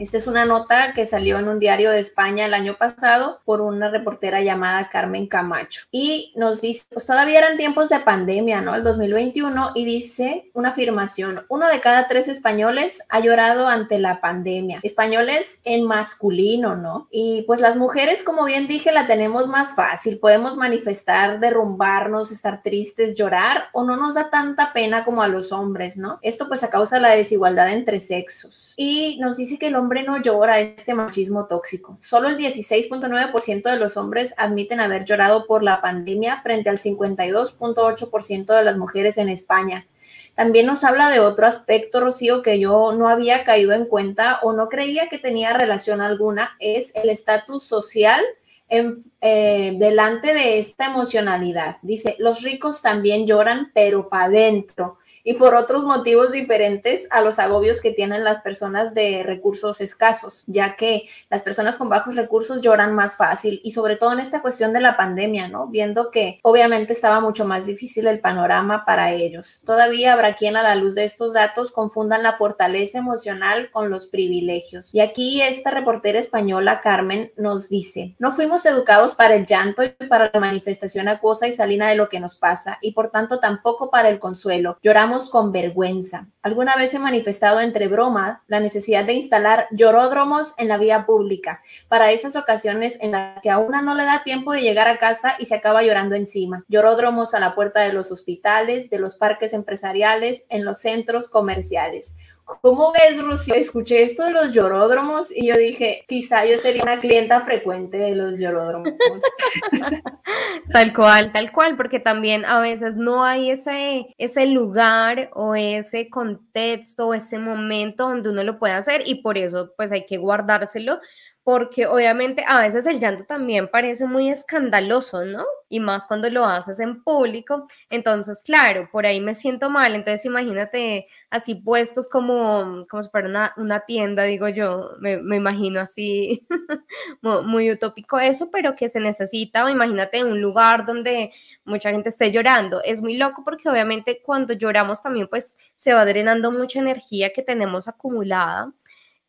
Esta 0.01 0.17
es 0.17 0.27
una 0.27 0.47
nota 0.47 0.95
que 0.95 1.05
salió 1.05 1.39
en 1.39 1.47
un 1.47 1.59
diario 1.59 1.91
de 1.91 1.99
España 1.99 2.47
el 2.47 2.55
año 2.55 2.79
pasado 2.79 3.43
por 3.45 3.61
una 3.61 3.91
reportera 3.91 4.41
llamada 4.41 4.89
Carmen 4.89 5.27
Camacho. 5.27 5.83
Y 5.93 6.33
nos 6.37 6.63
dice, 6.63 6.85
pues 6.91 7.05
todavía 7.05 7.37
eran 7.37 7.59
tiempos 7.59 7.91
de 7.91 8.01
pandemia, 8.01 8.63
¿no? 8.63 8.75
El 8.75 8.83
2021, 8.83 9.73
y 9.75 9.85
dice 9.85 10.51
una 10.55 10.71
afirmación, 10.71 11.45
uno 11.51 11.69
de 11.69 11.83
cada 11.83 12.07
tres 12.07 12.29
españoles 12.29 13.03
ha 13.11 13.21
llorado 13.21 13.69
ante 13.69 13.99
la 13.99 14.23
pandemia. 14.23 14.81
Españoles 14.83 15.61
en 15.65 15.85
masculino, 15.85 16.77
¿no? 16.77 17.07
Y 17.11 17.43
pues 17.43 17.61
las 17.61 17.77
mujeres, 17.77 18.23
como 18.23 18.47
bien 18.47 18.69
dije, 18.69 18.93
la 18.93 19.07
tenemos 19.07 19.49
más 19.49 19.75
fácil. 19.75 20.19
Podemos 20.19 20.57
manifestar, 20.57 21.41
derrumbarnos, 21.41 22.33
estar 22.33 22.63
tristes, 22.63 23.19
llorar, 23.19 23.65
o 23.75 23.85
no 23.85 23.99
nos 23.99 24.15
da 24.15 24.31
tanta 24.31 24.73
pena 24.73 25.05
como 25.05 25.23
a 25.23 25.29
los 25.29 25.53
hombres, 25.53 25.99
¿no? 25.99 26.19
Esto 26.23 26.49
pues 26.49 26.65
a 26.65 26.71
causa 26.71 26.97
de 26.97 27.03
la 27.03 27.11
desigualdad 27.11 27.71
entre 27.71 27.99
sexos. 27.99 28.73
Y 28.79 29.19
nos 29.21 29.37
dice 29.37 29.59
que 29.59 29.67
el 29.67 29.77
hombre 29.77 29.90
hombre 29.91 30.05
no 30.05 30.23
llora 30.23 30.61
este 30.61 30.95
machismo 30.95 31.47
tóxico. 31.47 31.99
Solo 32.01 32.29
el 32.29 32.37
16.9% 32.37 33.63
de 33.69 33.77
los 33.77 33.97
hombres 33.97 34.35
admiten 34.37 34.79
haber 34.79 35.05
llorado 35.05 35.49
por 35.49 35.65
la 35.65 35.81
pandemia 35.81 36.41
frente 36.43 36.71
al 36.71 36.79
52.8% 36.79 38.57
de 38.57 38.65
las 38.65 38.79
mujeres 38.79 39.19
en 39.19 39.29
España. 39.29 39.89
También 40.37 40.67
nos 40.67 40.85
habla 40.85 41.11
de 41.11 41.19
otro 41.19 41.45
aspecto, 41.45 41.99
Rocío, 41.99 42.41
que 42.41 42.61
yo 42.61 42.93
no 42.93 43.09
había 43.09 43.43
caído 43.43 43.73
en 43.73 43.85
cuenta 43.85 44.39
o 44.45 44.53
no 44.53 44.69
creía 44.69 45.09
que 45.09 45.19
tenía 45.19 45.59
relación 45.59 46.01
alguna, 46.01 46.55
es 46.61 46.95
el 46.95 47.11
estatus 47.11 47.65
social 47.65 48.23
en, 48.69 49.01
eh, 49.21 49.75
delante 49.77 50.35
de 50.35 50.61
esta 50.61 50.87
emocionalidad. 50.87 51.79
Dice, 51.83 52.15
los 52.21 52.43
ricos 52.45 52.81
también 52.81 53.27
lloran, 53.27 53.73
pero 53.75 54.09
para 54.09 54.27
adentro 54.27 54.99
y 55.25 55.35
por 55.35 55.55
otros 55.55 55.85
motivos 55.85 56.33
diferentes 56.33 57.09
a 57.11 57.21
los 57.21 57.39
agobios 57.39 57.81
que 57.81 57.93
tienen 57.93 58.25
las 58.25 58.41
personas 58.41 58.95
de 58.95 59.23
recursos 59.23 59.81
escasos, 59.81 60.45
ya 60.47 60.77
que 60.77 61.09
las 61.29 61.43
personas 61.43 61.77
con 61.77 61.89
bajos 61.89 62.17
recursos 62.17 62.61
lloran 62.63 62.95
más 62.95 63.17
fácil 63.17 63.61
y 63.63 63.73
sobre 63.73 63.97
todo 63.97 64.13
en 64.13 64.21
esta 64.21 64.43
cuestión 64.43 64.73
de 64.73 64.81
la 64.81 64.97
pandemia, 64.97 65.49
¿no? 65.49 65.67
Viendo 65.67 66.11
que 66.11 66.41
obviamente 66.43 66.93
estaba 66.93 67.21
mucho 67.21 67.45
más 67.45 67.67
difícil 67.67 68.07
el 68.07 68.21
panorama 68.21 68.85
para 68.85 69.13
ellos. 69.13 69.63
Todavía 69.65 70.13
habrá 70.13 70.35
quien 70.35 70.57
a 70.57 70.63
la 70.63 70.75
luz 70.75 70.95
de 70.95 71.05
estos 71.05 71.33
datos 71.33 71.73
confundan 71.73 72.23
la 72.23 72.35
fortaleza 72.35 72.99
emocional 72.99 73.71
con 73.71 73.91
los 73.91 74.07
privilegios. 74.07 74.95
Y 74.95 75.01
aquí 75.01 75.43
esta 75.43 75.71
reportera 75.71 76.19
española, 76.19 76.81
Carmen, 76.81 77.33
nos 77.37 77.69
dice, 77.69 78.15
no 78.19 78.31
fuimos 78.31 78.65
educados 78.67 79.15
para 79.15 79.35
el 79.35 79.47
llanto 79.47 79.83
y 79.83 79.91
para 79.91 80.31
la 80.33 80.41
manifestación 80.41 81.09
acuosa 81.09 81.47
y 81.47 81.53
salina 81.53 81.89
de 81.89 81.97
lo 81.97 82.09
que 82.09 82.21
nos 82.21 82.37
pasa 82.37 82.79
y 82.81 82.93
por 82.93 83.11
tanto 83.11 83.41
tampoco 83.41 83.91
para 83.91 84.09
el 84.09 84.19
consuelo. 84.19 84.79
Lloramos 84.83 85.10
con 85.31 85.51
vergüenza. 85.51 86.29
Alguna 86.43 86.77
vez 86.77 86.95
he 86.95 86.99
manifestado 86.99 87.61
entre 87.61 87.89
broma 87.89 88.43
la 88.47 88.61
necesidad 88.61 89.05
de 89.05 89.15
instalar 89.15 89.67
lloródromos 89.73 90.55
en 90.57 90.69
la 90.69 90.79
vía 90.79 91.05
pública 91.05 91.61
para 91.89 92.13
esas 92.13 92.37
ocasiones 92.37 92.99
en 93.03 93.11
las 93.11 93.41
que 93.41 93.51
a 93.51 93.59
una 93.59 93.83
no 93.83 93.95
le 93.95 94.05
da 94.05 94.23
tiempo 94.23 94.53
de 94.53 94.63
llegar 94.63 94.87
a 94.89 94.99
casa 94.99 95.35
y 95.39 95.47
se 95.47 95.57
acaba 95.57 95.83
llorando 95.83 96.15
encima. 96.15 96.65
Lloródromos 96.69 97.35
a 97.35 97.41
la 97.41 97.55
puerta 97.55 97.81
de 97.81 97.93
los 97.93 98.13
hospitales, 98.13 98.89
de 98.89 99.01
los 99.01 99.17
parques 99.17 99.53
empresariales, 99.53 100.47
en 100.49 100.65
los 100.65 100.79
centros 100.79 101.29
comerciales. 101.29 102.17
¿Cómo 102.61 102.93
ves, 102.93 103.23
Rocío? 103.23 103.55
Escuché 103.55 104.03
esto 104.03 104.25
de 104.25 104.33
los 104.33 104.53
lloródromos 104.53 105.35
y 105.35 105.47
yo 105.49 105.57
dije, 105.57 106.05
quizá 106.09 106.45
yo 106.45 106.59
sería 106.59 106.83
una 106.83 107.01
clienta 107.01 107.41
frecuente 107.43 107.97
de 107.97 108.15
los 108.15 108.39
lloródromos. 108.39 108.93
tal 110.73 110.93
cual, 110.93 111.33
tal 111.33 111.53
cual, 111.53 111.77
porque 111.77 112.01
también 112.01 112.45
a 112.45 112.61
veces 112.61 112.97
no 112.97 113.25
hay 113.25 113.51
ese, 113.51 114.15
ese 114.19 114.47
lugar 114.47 115.31
o 115.35 115.55
ese 115.55 116.11
contexto 116.11 117.09
o 117.09 117.15
ese 117.15 117.39
momento 117.39 118.09
donde 118.09 118.31
uno 118.31 118.43
lo 118.45 118.59
puede 118.59 118.75
hacer 118.75 119.03
y 119.07 119.23
por 119.23 119.39
eso 119.39 119.73
pues 119.77 119.93
hay 119.93 120.05
que 120.05 120.19
guardárselo 120.19 121.01
porque 121.43 121.87
obviamente 121.87 122.45
a 122.47 122.61
veces 122.61 122.87
el 122.87 123.01
llanto 123.01 123.25
también 123.25 123.69
parece 123.69 124.07
muy 124.07 124.29
escandaloso, 124.29 125.25
¿no? 125.25 125.45
Y 125.71 125.81
más 125.81 126.07
cuando 126.07 126.29
lo 126.29 126.45
haces 126.45 126.81
en 126.81 127.03
público. 127.03 127.67
Entonces, 127.89 128.43
claro, 128.45 128.89
por 128.93 129.07
ahí 129.07 129.21
me 129.21 129.35
siento 129.35 129.71
mal. 129.71 129.95
Entonces, 129.95 130.27
imagínate 130.27 131.07
así 131.31 131.55
puestos 131.55 132.09
como, 132.09 132.85
como 132.91 133.03
si 133.03 133.09
fuera 133.09 133.55
una, 133.57 133.81
tienda, 133.81 134.25
digo 134.25 134.49
yo, 134.49 134.91
me, 135.01 135.15
imagino 135.37 135.81
así, 135.81 136.47
muy, 137.23 137.71
utópico 137.71 138.19
eso, 138.19 138.51
pero 138.51 138.77
que 138.77 138.89
se 138.89 139.01
necesita, 139.01 139.65
o 139.65 139.69
imagínate 139.69 140.25
un 140.25 140.41
lugar 140.41 140.85
donde 140.85 141.33
mucha 141.65 141.91
gente 141.91 142.11
esté 142.11 142.31
llorando. 142.33 142.83
Es 142.85 143.01
muy 143.01 143.17
loco 143.17 143.43
porque 143.45 143.69
obviamente 143.69 144.21
cuando 144.23 144.53
lloramos 144.55 145.01
también 145.03 145.29
pues 145.29 145.57
se 145.75 145.95
va 145.95 146.05
drenando 146.05 146.53
mucha 146.53 146.81
energía 146.81 147.31
que 147.33 147.43
tenemos 147.43 147.89
acumulada 147.89 148.73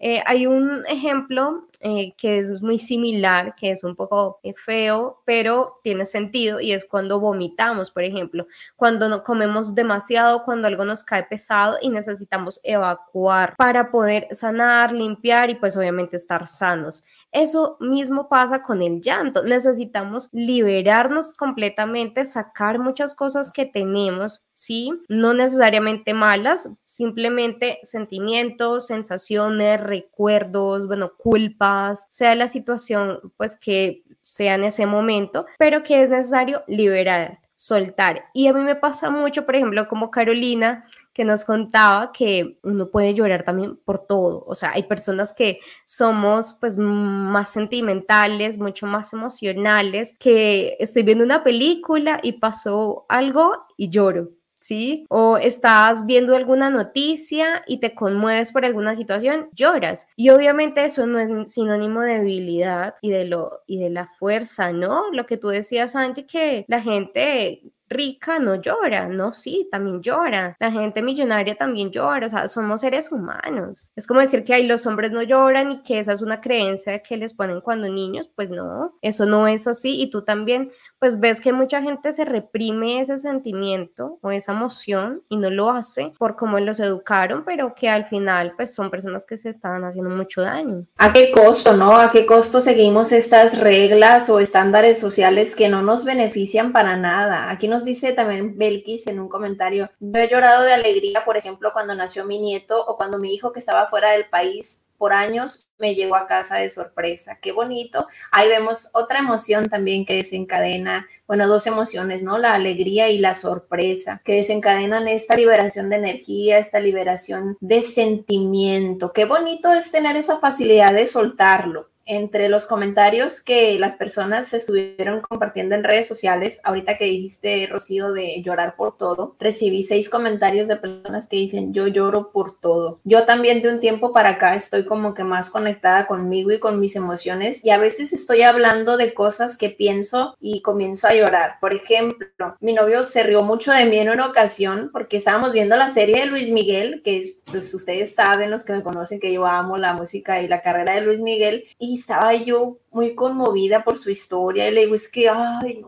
eh, 0.03 0.23
hay 0.25 0.47
un 0.47 0.83
ejemplo 0.87 1.67
eh, 1.79 2.15
que 2.17 2.39
es 2.39 2.63
muy 2.63 2.79
similar, 2.79 3.53
que 3.55 3.69
es 3.69 3.83
un 3.83 3.95
poco 3.95 4.39
eh, 4.41 4.51
feo, 4.55 5.21
pero 5.25 5.79
tiene 5.83 6.07
sentido 6.07 6.59
y 6.59 6.71
es 6.71 6.85
cuando 6.85 7.19
vomitamos, 7.19 7.91
por 7.91 8.01
ejemplo, 8.01 8.47
cuando 8.75 9.09
no 9.09 9.23
comemos 9.23 9.75
demasiado, 9.75 10.43
cuando 10.43 10.67
algo 10.67 10.85
nos 10.85 11.03
cae 11.03 11.25
pesado 11.25 11.77
y 11.83 11.89
necesitamos 11.89 12.59
evacuar 12.63 13.55
para 13.57 13.91
poder 13.91 14.27
sanar, 14.31 14.91
limpiar 14.91 15.51
y 15.51 15.55
pues 15.55 15.77
obviamente 15.77 16.17
estar 16.17 16.47
sanos. 16.47 17.03
Eso 17.31 17.77
mismo 17.79 18.27
pasa 18.27 18.61
con 18.61 18.81
el 18.81 19.01
llanto. 19.01 19.43
Necesitamos 19.43 20.29
liberarnos 20.33 21.33
completamente, 21.35 22.25
sacar 22.25 22.79
muchas 22.79 23.15
cosas 23.15 23.51
que 23.51 23.65
tenemos, 23.65 24.43
¿sí? 24.61 24.91
No 25.07 25.33
necesariamente 25.33 26.13
malas, 26.13 26.69
simplemente 26.85 27.79
sentimientos, 27.83 28.87
sensaciones, 28.87 29.81
recuerdos, 29.81 30.87
bueno, 30.87 31.13
culpas, 31.17 32.07
sea 32.09 32.35
la 32.35 32.47
situación 32.47 33.33
pues 33.37 33.57
que 33.57 34.03
sea 34.21 34.55
en 34.55 34.65
ese 34.65 34.85
momento, 34.85 35.45
pero 35.57 35.83
que 35.83 36.03
es 36.03 36.09
necesario 36.09 36.63
liberar 36.67 37.39
soltar. 37.61 38.25
Y 38.33 38.47
a 38.47 38.53
mí 38.53 38.61
me 38.61 38.75
pasa 38.75 39.11
mucho, 39.11 39.45
por 39.45 39.55
ejemplo, 39.55 39.87
como 39.87 40.09
Carolina, 40.09 40.83
que 41.13 41.23
nos 41.23 41.45
contaba 41.45 42.11
que 42.11 42.57
uno 42.63 42.89
puede 42.89 43.13
llorar 43.13 43.43
también 43.43 43.77
por 43.77 44.07
todo. 44.07 44.43
O 44.47 44.55
sea, 44.55 44.71
hay 44.71 44.83
personas 44.83 45.31
que 45.31 45.59
somos 45.85 46.57
pues 46.59 46.79
más 46.79 47.51
sentimentales, 47.51 48.57
mucho 48.57 48.87
más 48.87 49.13
emocionales, 49.13 50.15
que 50.19 50.75
estoy 50.79 51.03
viendo 51.03 51.23
una 51.23 51.43
película 51.43 52.19
y 52.23 52.33
pasó 52.33 53.05
algo 53.09 53.51
y 53.77 53.89
lloro. 53.91 54.29
¿Sí? 54.61 55.05
O 55.09 55.37
estás 55.37 56.05
viendo 56.05 56.35
alguna 56.35 56.69
noticia 56.69 57.63
y 57.67 57.79
te 57.79 57.93
conmueves 57.93 58.51
por 58.51 58.63
alguna 58.63 58.95
situación, 58.95 59.49
lloras. 59.53 60.07
Y 60.15 60.29
obviamente 60.29 60.85
eso 60.85 61.05
no 61.07 61.19
es 61.19 61.51
sinónimo 61.51 62.01
de 62.01 62.19
debilidad 62.19 62.95
y 63.01 63.09
de, 63.11 63.25
lo, 63.25 63.61
y 63.67 63.79
de 63.79 63.89
la 63.89 64.05
fuerza, 64.05 64.71
¿no? 64.71 65.11
Lo 65.11 65.25
que 65.25 65.37
tú 65.37 65.49
decías, 65.49 65.95
Angie, 65.95 66.25
que 66.25 66.65
la 66.67 66.81
gente 66.81 67.61
rica 67.91 68.39
no 68.39 68.55
llora, 68.55 69.07
no, 69.07 69.33
sí, 69.33 69.67
también 69.69 70.01
llora. 70.01 70.55
La 70.59 70.71
gente 70.71 71.01
millonaria 71.01 71.55
también 71.55 71.91
llora, 71.91 72.25
o 72.25 72.29
sea, 72.29 72.47
somos 72.47 72.81
seres 72.81 73.11
humanos. 73.11 73.91
Es 73.95 74.07
como 74.07 74.21
decir 74.21 74.43
que 74.43 74.53
ahí 74.53 74.65
los 74.65 74.87
hombres 74.87 75.11
no 75.11 75.21
lloran 75.21 75.71
y 75.73 75.83
que 75.83 75.99
esa 75.99 76.13
es 76.13 76.21
una 76.21 76.39
creencia 76.41 76.99
que 77.03 77.17
les 77.17 77.33
ponen 77.33 77.61
cuando 77.61 77.89
niños, 77.89 78.29
pues 78.33 78.49
no, 78.49 78.97
eso 79.01 79.25
no 79.25 79.47
es 79.47 79.67
así 79.67 80.01
y 80.01 80.09
tú 80.09 80.23
también 80.23 80.71
pues 81.01 81.19
ves 81.19 81.41
que 81.41 81.51
mucha 81.51 81.81
gente 81.81 82.13
se 82.13 82.25
reprime 82.25 82.99
ese 82.99 83.17
sentimiento 83.17 84.19
o 84.21 84.29
esa 84.29 84.51
emoción 84.51 85.17
y 85.29 85.37
no 85.37 85.49
lo 85.49 85.71
hace 85.71 86.13
por 86.19 86.35
cómo 86.35 86.59
los 86.59 86.79
educaron, 86.79 87.43
pero 87.43 87.73
que 87.73 87.89
al 87.89 88.05
final 88.05 88.53
pues 88.55 88.75
son 88.75 88.91
personas 88.91 89.25
que 89.25 89.35
se 89.35 89.49
están 89.49 89.83
haciendo 89.83 90.11
mucho 90.11 90.43
daño. 90.43 90.85
¿A 90.97 91.11
qué 91.11 91.31
costo, 91.31 91.75
no? 91.75 91.95
¿A 91.95 92.11
qué 92.11 92.27
costo 92.27 92.61
seguimos 92.61 93.11
estas 93.13 93.57
reglas 93.57 94.29
o 94.29 94.39
estándares 94.39 94.99
sociales 94.99 95.55
que 95.55 95.69
no 95.69 95.81
nos 95.81 96.05
benefician 96.05 96.71
para 96.71 96.95
nada? 96.95 97.49
Aquí 97.49 97.67
nos 97.67 97.83
dice 97.83 98.11
también 98.11 98.59
Belkis 98.59 99.07
en 99.07 99.19
un 99.19 99.27
comentario, 99.27 99.89
yo 99.99 100.19
he 100.19 100.27
llorado 100.27 100.63
de 100.63 100.73
alegría, 100.73 101.25
por 101.25 101.35
ejemplo, 101.35 101.73
cuando 101.73 101.95
nació 101.95 102.25
mi 102.25 102.39
nieto 102.39 102.79
o 102.79 102.95
cuando 102.95 103.17
mi 103.17 103.33
hijo 103.33 103.51
que 103.51 103.59
estaba 103.59 103.87
fuera 103.87 104.11
del 104.11 104.29
país 104.29 104.85
por 105.01 105.13
años 105.13 105.67
me 105.79 105.95
llegó 105.95 106.15
a 106.15 106.27
casa 106.27 106.57
de 106.57 106.69
sorpresa. 106.69 107.39
Qué 107.41 107.51
bonito. 107.51 108.05
Ahí 108.31 108.47
vemos 108.47 108.91
otra 108.93 109.17
emoción 109.17 109.67
también 109.67 110.05
que 110.05 110.15
desencadena, 110.15 111.07
bueno, 111.25 111.47
dos 111.47 111.65
emociones, 111.65 112.21
¿no? 112.21 112.37
La 112.37 112.53
alegría 112.53 113.09
y 113.09 113.17
la 113.17 113.33
sorpresa, 113.33 114.21
que 114.23 114.35
desencadenan 114.35 115.07
esta 115.07 115.35
liberación 115.35 115.89
de 115.89 115.95
energía, 115.95 116.59
esta 116.59 116.79
liberación 116.79 117.57
de 117.61 117.81
sentimiento. 117.81 119.11
Qué 119.11 119.25
bonito 119.25 119.73
es 119.73 119.89
tener 119.89 120.17
esa 120.17 120.37
facilidad 120.37 120.93
de 120.93 121.07
soltarlo 121.07 121.90
entre 122.11 122.49
los 122.49 122.65
comentarios 122.65 123.41
que 123.41 123.79
las 123.79 123.95
personas 123.95 124.53
estuvieron 124.53 125.21
compartiendo 125.21 125.75
en 125.75 125.85
redes 125.85 126.09
sociales, 126.09 126.59
ahorita 126.65 126.97
que 126.97 127.05
dijiste, 127.05 127.65
Rocío, 127.71 128.11
de 128.11 128.41
llorar 128.43 128.75
por 128.75 128.97
todo, 128.97 129.37
recibí 129.39 129.81
seis 129.81 130.09
comentarios 130.09 130.67
de 130.67 130.75
personas 130.75 131.29
que 131.29 131.37
dicen, 131.37 131.73
yo 131.73 131.87
lloro 131.87 132.31
por 132.33 132.59
todo. 132.59 132.99
Yo 133.05 133.23
también 133.23 133.61
de 133.61 133.69
un 133.69 133.79
tiempo 133.79 134.11
para 134.11 134.31
acá 134.31 134.55
estoy 134.55 134.85
como 134.85 135.13
que 135.13 135.23
más 135.23 135.49
conectada 135.49 136.05
conmigo 136.05 136.51
y 136.51 136.59
con 136.59 136.81
mis 136.81 136.97
emociones 136.97 137.63
y 137.63 137.69
a 137.69 137.77
veces 137.77 138.11
estoy 138.11 138.41
hablando 138.41 138.97
de 138.97 139.13
cosas 139.13 139.55
que 139.55 139.69
pienso 139.69 140.35
y 140.41 140.61
comienzo 140.61 141.07
a 141.07 141.13
llorar. 141.13 141.59
Por 141.61 141.73
ejemplo, 141.73 142.57
mi 142.59 142.73
novio 142.73 143.05
se 143.05 143.23
rió 143.23 143.41
mucho 143.43 143.71
de 143.71 143.85
mí 143.85 143.97
en 143.97 144.09
una 144.09 144.27
ocasión 144.27 144.89
porque 144.91 145.15
estábamos 145.15 145.53
viendo 145.53 145.77
la 145.77 145.87
serie 145.87 146.19
de 146.19 146.25
Luis 146.25 146.51
Miguel, 146.51 147.01
que 147.05 147.37
pues 147.45 147.73
ustedes 147.73 148.15
saben, 148.15 148.51
los 148.51 148.65
que 148.65 148.73
me 148.73 148.83
conocen, 148.83 149.21
que 149.21 149.31
yo 149.31 149.45
amo 149.45 149.77
la 149.77 149.93
música 149.93 150.41
y 150.41 150.49
la 150.49 150.61
carrera 150.61 150.93
de 150.93 151.01
Luis 151.01 151.21
Miguel, 151.21 151.63
y 151.79 152.00
estaba 152.01 152.33
yo 152.33 152.79
muy 152.91 153.15
conmovida 153.15 153.83
por 153.83 153.97
su 153.97 154.09
historia 154.09 154.67
y 154.67 154.71
le 154.71 154.81
digo, 154.81 154.95
es 154.95 155.07
que, 155.09 155.29
ay, 155.29 155.85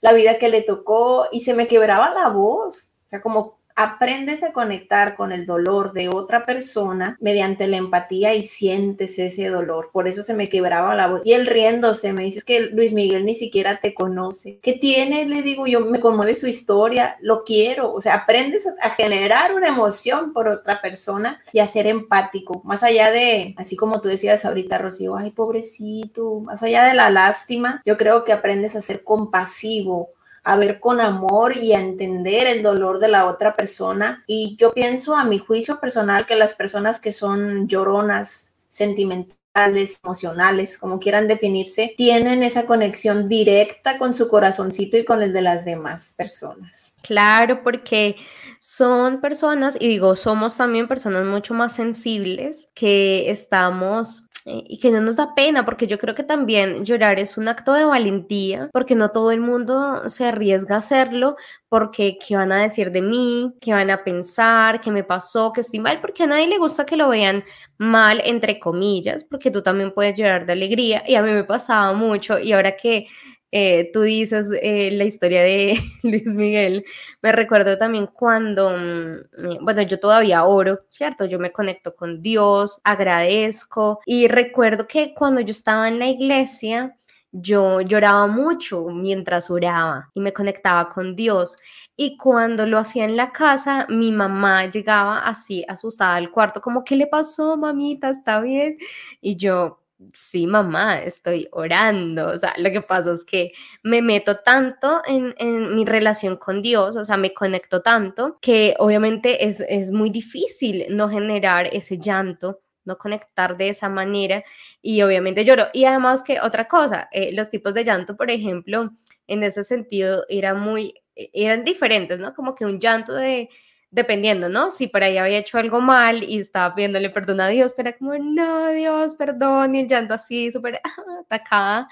la 0.00 0.12
vida 0.12 0.38
que 0.38 0.48
le 0.48 0.62
tocó 0.62 1.26
y 1.32 1.40
se 1.40 1.54
me 1.54 1.66
quebraba 1.66 2.10
la 2.14 2.28
voz, 2.28 2.92
o 3.06 3.08
sea, 3.08 3.20
como 3.20 3.58
aprendes 3.76 4.42
a 4.42 4.52
conectar 4.52 5.16
con 5.16 5.32
el 5.32 5.46
dolor 5.46 5.92
de 5.92 6.08
otra 6.08 6.46
persona 6.46 7.16
mediante 7.20 7.66
la 7.66 7.76
empatía 7.76 8.34
y 8.34 8.42
sientes 8.42 9.18
ese 9.18 9.48
dolor. 9.48 9.90
Por 9.92 10.06
eso 10.06 10.22
se 10.22 10.34
me 10.34 10.48
quebraba 10.48 10.94
la 10.94 11.08
voz. 11.08 11.22
Y 11.24 11.32
él 11.32 11.46
riéndose 11.46 12.12
me 12.12 12.24
dice 12.24 12.42
que 12.46 12.60
Luis 12.60 12.92
Miguel 12.92 13.24
ni 13.24 13.34
siquiera 13.34 13.80
te 13.80 13.94
conoce. 13.94 14.58
¿Qué 14.62 14.74
tiene? 14.74 15.26
Le 15.26 15.42
digo 15.42 15.66
yo, 15.66 15.80
me 15.80 16.00
conmueve 16.00 16.34
su 16.34 16.46
historia, 16.46 17.16
lo 17.20 17.42
quiero. 17.42 17.92
O 17.92 18.00
sea, 18.00 18.14
aprendes 18.14 18.66
a 18.66 18.90
generar 18.90 19.54
una 19.54 19.68
emoción 19.68 20.32
por 20.32 20.48
otra 20.48 20.80
persona 20.80 21.42
y 21.52 21.58
a 21.58 21.66
ser 21.66 21.86
empático. 21.86 22.62
Más 22.64 22.82
allá 22.82 23.10
de, 23.10 23.54
así 23.58 23.76
como 23.76 24.00
tú 24.00 24.08
decías 24.08 24.44
ahorita, 24.44 24.78
Rocío, 24.78 25.16
ay, 25.16 25.30
pobrecito, 25.30 26.40
más 26.40 26.62
allá 26.62 26.84
de 26.86 26.94
la 26.94 27.10
lástima, 27.10 27.82
yo 27.84 27.96
creo 27.96 28.24
que 28.24 28.32
aprendes 28.32 28.76
a 28.76 28.80
ser 28.80 29.02
compasivo 29.02 30.10
a 30.44 30.56
ver 30.56 30.78
con 30.78 31.00
amor 31.00 31.56
y 31.56 31.72
a 31.72 31.80
entender 31.80 32.46
el 32.46 32.62
dolor 32.62 32.98
de 32.98 33.08
la 33.08 33.26
otra 33.26 33.56
persona. 33.56 34.22
Y 34.26 34.56
yo 34.56 34.72
pienso 34.72 35.16
a 35.16 35.24
mi 35.24 35.38
juicio 35.38 35.80
personal 35.80 36.26
que 36.26 36.36
las 36.36 36.54
personas 36.54 37.00
que 37.00 37.12
son 37.12 37.66
lloronas, 37.66 38.52
sentimentales, 38.68 40.00
emocionales, 40.04 40.76
como 40.78 40.98
quieran 40.98 41.28
definirse, 41.28 41.94
tienen 41.96 42.42
esa 42.42 42.66
conexión 42.66 43.28
directa 43.28 43.98
con 43.98 44.12
su 44.12 44.28
corazoncito 44.28 44.96
y 44.98 45.04
con 45.04 45.22
el 45.22 45.32
de 45.32 45.42
las 45.42 45.64
demás 45.64 46.12
personas. 46.16 46.94
Claro, 47.02 47.62
porque 47.62 48.16
son 48.58 49.20
personas, 49.20 49.76
y 49.80 49.88
digo, 49.88 50.16
somos 50.16 50.56
también 50.56 50.88
personas 50.88 51.24
mucho 51.24 51.54
más 51.54 51.74
sensibles, 51.74 52.68
que 52.74 53.30
estamos 53.30 54.28
y 54.46 54.78
que 54.78 54.90
no 54.90 55.00
nos 55.00 55.16
da 55.16 55.34
pena, 55.34 55.64
porque 55.64 55.86
yo 55.86 55.98
creo 55.98 56.14
que 56.14 56.22
también 56.22 56.84
llorar 56.84 57.18
es 57.18 57.38
un 57.38 57.48
acto 57.48 57.72
de 57.72 57.84
valentía, 57.84 58.68
porque 58.72 58.94
no 58.94 59.10
todo 59.10 59.30
el 59.32 59.40
mundo 59.40 60.08
se 60.08 60.26
arriesga 60.26 60.74
a 60.74 60.78
hacerlo, 60.78 61.36
porque 61.68 62.18
qué 62.24 62.36
van 62.36 62.52
a 62.52 62.62
decir 62.62 62.90
de 62.92 63.00
mí, 63.02 63.54
qué 63.60 63.72
van 63.72 63.90
a 63.90 64.04
pensar, 64.04 64.80
qué 64.80 64.90
me 64.90 65.02
pasó, 65.02 65.52
que 65.52 65.62
estoy 65.62 65.80
mal, 65.80 66.00
porque 66.00 66.24
a 66.24 66.26
nadie 66.26 66.46
le 66.46 66.58
gusta 66.58 66.84
que 66.84 66.96
lo 66.96 67.08
vean 67.08 67.42
mal, 67.78 68.20
entre 68.24 68.60
comillas, 68.60 69.24
porque 69.24 69.50
tú 69.50 69.62
también 69.62 69.92
puedes 69.94 70.16
llorar 70.16 70.44
de 70.46 70.52
alegría, 70.52 71.02
y 71.06 71.14
a 71.14 71.22
mí 71.22 71.30
me 71.32 71.44
pasaba 71.44 71.92
mucho, 71.94 72.38
y 72.38 72.52
ahora 72.52 72.76
que 72.76 73.06
eh, 73.56 73.90
tú 73.92 74.02
dices 74.02 74.50
eh, 74.62 74.90
la 74.90 75.04
historia 75.04 75.44
de 75.44 75.78
Luis 76.02 76.34
Miguel, 76.34 76.84
me 77.22 77.30
recuerdo 77.30 77.78
también 77.78 78.08
cuando, 78.08 78.76
mm, 78.76 79.14
eh, 79.46 79.58
bueno, 79.60 79.82
yo 79.82 80.00
todavía 80.00 80.44
oro, 80.44 80.80
¿cierto? 80.90 81.24
Yo 81.26 81.38
me 81.38 81.52
conecto 81.52 81.94
con 81.94 82.20
Dios, 82.20 82.80
agradezco 82.82 84.00
y 84.06 84.26
recuerdo 84.26 84.88
que 84.88 85.14
cuando 85.14 85.40
yo 85.40 85.52
estaba 85.52 85.86
en 85.86 86.00
la 86.00 86.08
iglesia, 86.08 86.96
yo 87.30 87.80
lloraba 87.80 88.26
mucho 88.26 88.86
mientras 88.88 89.48
oraba 89.50 90.10
y 90.14 90.20
me 90.20 90.32
conectaba 90.32 90.88
con 90.88 91.14
Dios. 91.14 91.56
Y 91.96 92.16
cuando 92.16 92.66
lo 92.66 92.78
hacía 92.78 93.04
en 93.04 93.16
la 93.16 93.30
casa, 93.30 93.86
mi 93.88 94.10
mamá 94.10 94.66
llegaba 94.66 95.20
así 95.28 95.64
asustada 95.68 96.16
al 96.16 96.32
cuarto, 96.32 96.60
como, 96.60 96.82
¿qué 96.82 96.96
le 96.96 97.06
pasó, 97.06 97.56
mamita? 97.56 98.10
¿Está 98.10 98.40
bien? 98.40 98.78
Y 99.20 99.36
yo, 99.36 99.83
sí, 100.12 100.46
mamá, 100.46 101.00
estoy 101.02 101.48
orando. 101.52 102.28
O 102.28 102.38
sea, 102.38 102.54
lo 102.58 102.70
que 102.70 102.82
pasa 102.82 103.12
es 103.12 103.24
que 103.24 103.52
me 103.82 104.02
meto 104.02 104.38
tanto 104.38 105.02
en, 105.06 105.74
mi 105.74 105.84
relación 105.84 106.36
con 106.36 106.62
Dios, 106.62 106.96
o 106.96 107.04
sea, 107.04 107.16
me 107.16 107.32
conecto 107.32 107.82
tanto 107.82 108.38
que 108.40 108.74
obviamente 108.78 109.46
es, 109.46 109.90
muy 109.90 110.10
difícil 110.10 110.86
no 110.90 111.08
generar 111.08 111.68
ese 111.72 111.98
llanto 111.98 112.60
no 112.86 112.98
conectar 112.98 113.56
de 113.56 113.70
esa 113.70 113.88
manera 113.88 114.44
y 114.82 115.00
obviamente 115.00 115.42
lloro. 115.44 115.68
Y 115.72 115.86
además 115.86 116.22
que 116.22 116.40
otra 116.40 116.68
cosa, 116.68 117.08
eh, 117.12 117.32
los 117.32 117.48
tipos 117.48 117.72
de 117.72 117.82
llanto, 117.82 118.14
por 118.14 118.30
ejemplo, 118.30 118.90
en 119.26 119.42
ese 119.42 119.64
sentido, 119.64 120.26
eran 120.28 120.60
muy, 120.60 120.94
e, 121.16 121.30
eran 121.32 121.64
diferentes, 121.64 122.18
¿no? 122.18 122.34
Como 122.34 122.54
que 122.54 122.66
un 122.66 122.78
llanto 122.78 123.14
de 123.14 123.48
dependiendo, 123.94 124.48
¿no? 124.48 124.70
Si 124.72 124.88
por 124.88 125.04
ahí 125.04 125.18
había 125.18 125.38
hecho 125.38 125.56
algo 125.56 125.80
mal 125.80 126.24
y 126.24 126.40
estaba 126.40 126.74
pidiéndole 126.74 127.10
perdón 127.10 127.40
a 127.40 127.48
Dios, 127.48 127.74
pero 127.76 127.96
como, 127.96 128.18
no, 128.18 128.70
Dios, 128.70 129.14
perdón, 129.14 129.76
y 129.76 129.80
el 129.80 129.88
llanto 129.88 130.14
así, 130.14 130.50
súper 130.50 130.80
atacada. 131.20 131.88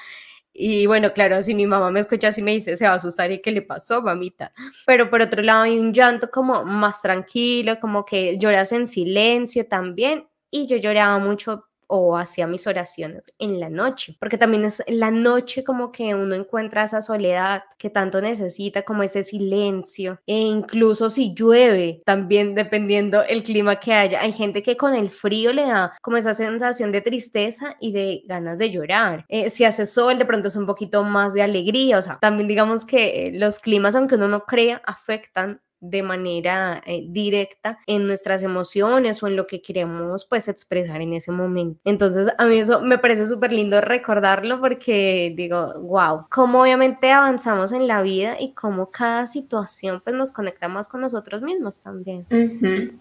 Y 0.52 0.86
bueno, 0.86 1.12
claro, 1.14 1.40
si 1.42 1.54
mi 1.54 1.66
mamá 1.66 1.90
me 1.90 2.00
escucha 2.00 2.28
así 2.28 2.42
me 2.42 2.52
dice, 2.52 2.76
se 2.76 2.86
va 2.86 2.92
a 2.92 2.96
asustar 2.96 3.30
y 3.30 3.40
qué 3.40 3.52
le 3.52 3.62
pasó, 3.62 4.02
mamita. 4.02 4.52
Pero 4.84 5.08
por 5.08 5.22
otro 5.22 5.42
lado 5.42 5.62
hay 5.62 5.78
un 5.78 5.94
llanto 5.94 6.28
como 6.30 6.64
más 6.64 7.00
tranquilo, 7.00 7.78
como 7.80 8.04
que 8.04 8.36
lloras 8.38 8.72
en 8.72 8.86
silencio 8.86 9.66
también. 9.66 10.26
Y 10.50 10.66
yo 10.66 10.76
lloraba 10.76 11.18
mucho 11.18 11.68
o 11.94 12.16
hacía 12.16 12.46
mis 12.46 12.66
oraciones 12.66 13.34
en 13.38 13.60
la 13.60 13.68
noche, 13.68 14.16
porque 14.18 14.38
también 14.38 14.64
es 14.64 14.82
la 14.88 15.10
noche 15.10 15.62
como 15.62 15.92
que 15.92 16.14
uno 16.14 16.34
encuentra 16.34 16.84
esa 16.84 17.02
soledad 17.02 17.64
que 17.76 17.90
tanto 17.90 18.22
necesita, 18.22 18.82
como 18.82 19.02
ese 19.02 19.22
silencio, 19.22 20.18
e 20.26 20.38
incluso 20.38 21.10
si 21.10 21.34
llueve, 21.34 22.00
también 22.06 22.54
dependiendo 22.54 23.22
el 23.22 23.42
clima 23.42 23.76
que 23.76 23.92
haya, 23.92 24.22
hay 24.22 24.32
gente 24.32 24.62
que 24.62 24.78
con 24.78 24.94
el 24.94 25.10
frío 25.10 25.52
le 25.52 25.66
da 25.66 25.92
como 26.00 26.16
esa 26.16 26.32
sensación 26.32 26.92
de 26.92 27.02
tristeza 27.02 27.76
y 27.78 27.92
de 27.92 28.22
ganas 28.24 28.58
de 28.58 28.70
llorar. 28.70 29.26
Eh, 29.28 29.50
si 29.50 29.64
hace 29.64 29.84
sol, 29.84 30.16
de 30.16 30.24
pronto 30.24 30.48
es 30.48 30.56
un 30.56 30.64
poquito 30.64 31.04
más 31.04 31.34
de 31.34 31.42
alegría, 31.42 31.98
o 31.98 32.02
sea, 32.02 32.18
también 32.20 32.48
digamos 32.48 32.86
que 32.86 33.32
los 33.34 33.58
climas, 33.58 33.94
aunque 33.96 34.14
uno 34.14 34.28
no 34.28 34.44
crea, 34.46 34.80
afectan 34.86 35.60
de 35.82 36.02
manera 36.02 36.80
eh, 36.86 37.04
directa 37.08 37.78
en 37.86 38.06
nuestras 38.06 38.42
emociones 38.42 39.22
o 39.22 39.26
en 39.26 39.36
lo 39.36 39.46
que 39.46 39.60
queremos 39.60 40.24
pues 40.24 40.48
expresar 40.48 41.00
en 41.02 41.12
ese 41.12 41.32
momento. 41.32 41.80
Entonces 41.84 42.28
a 42.38 42.46
mí 42.46 42.56
eso 42.56 42.80
me 42.80 42.98
parece 42.98 43.26
súper 43.26 43.52
lindo 43.52 43.80
recordarlo 43.80 44.60
porque 44.60 45.32
digo, 45.36 45.74
wow, 45.80 46.26
cómo 46.30 46.62
obviamente 46.62 47.10
avanzamos 47.10 47.72
en 47.72 47.88
la 47.88 48.00
vida 48.00 48.36
y 48.38 48.52
cómo 48.52 48.90
cada 48.90 49.26
situación 49.26 50.00
pues 50.04 50.14
nos 50.14 50.30
conecta 50.30 50.68
más 50.68 50.86
con 50.86 51.00
nosotros 51.00 51.42
mismos 51.42 51.82
también. 51.82 52.26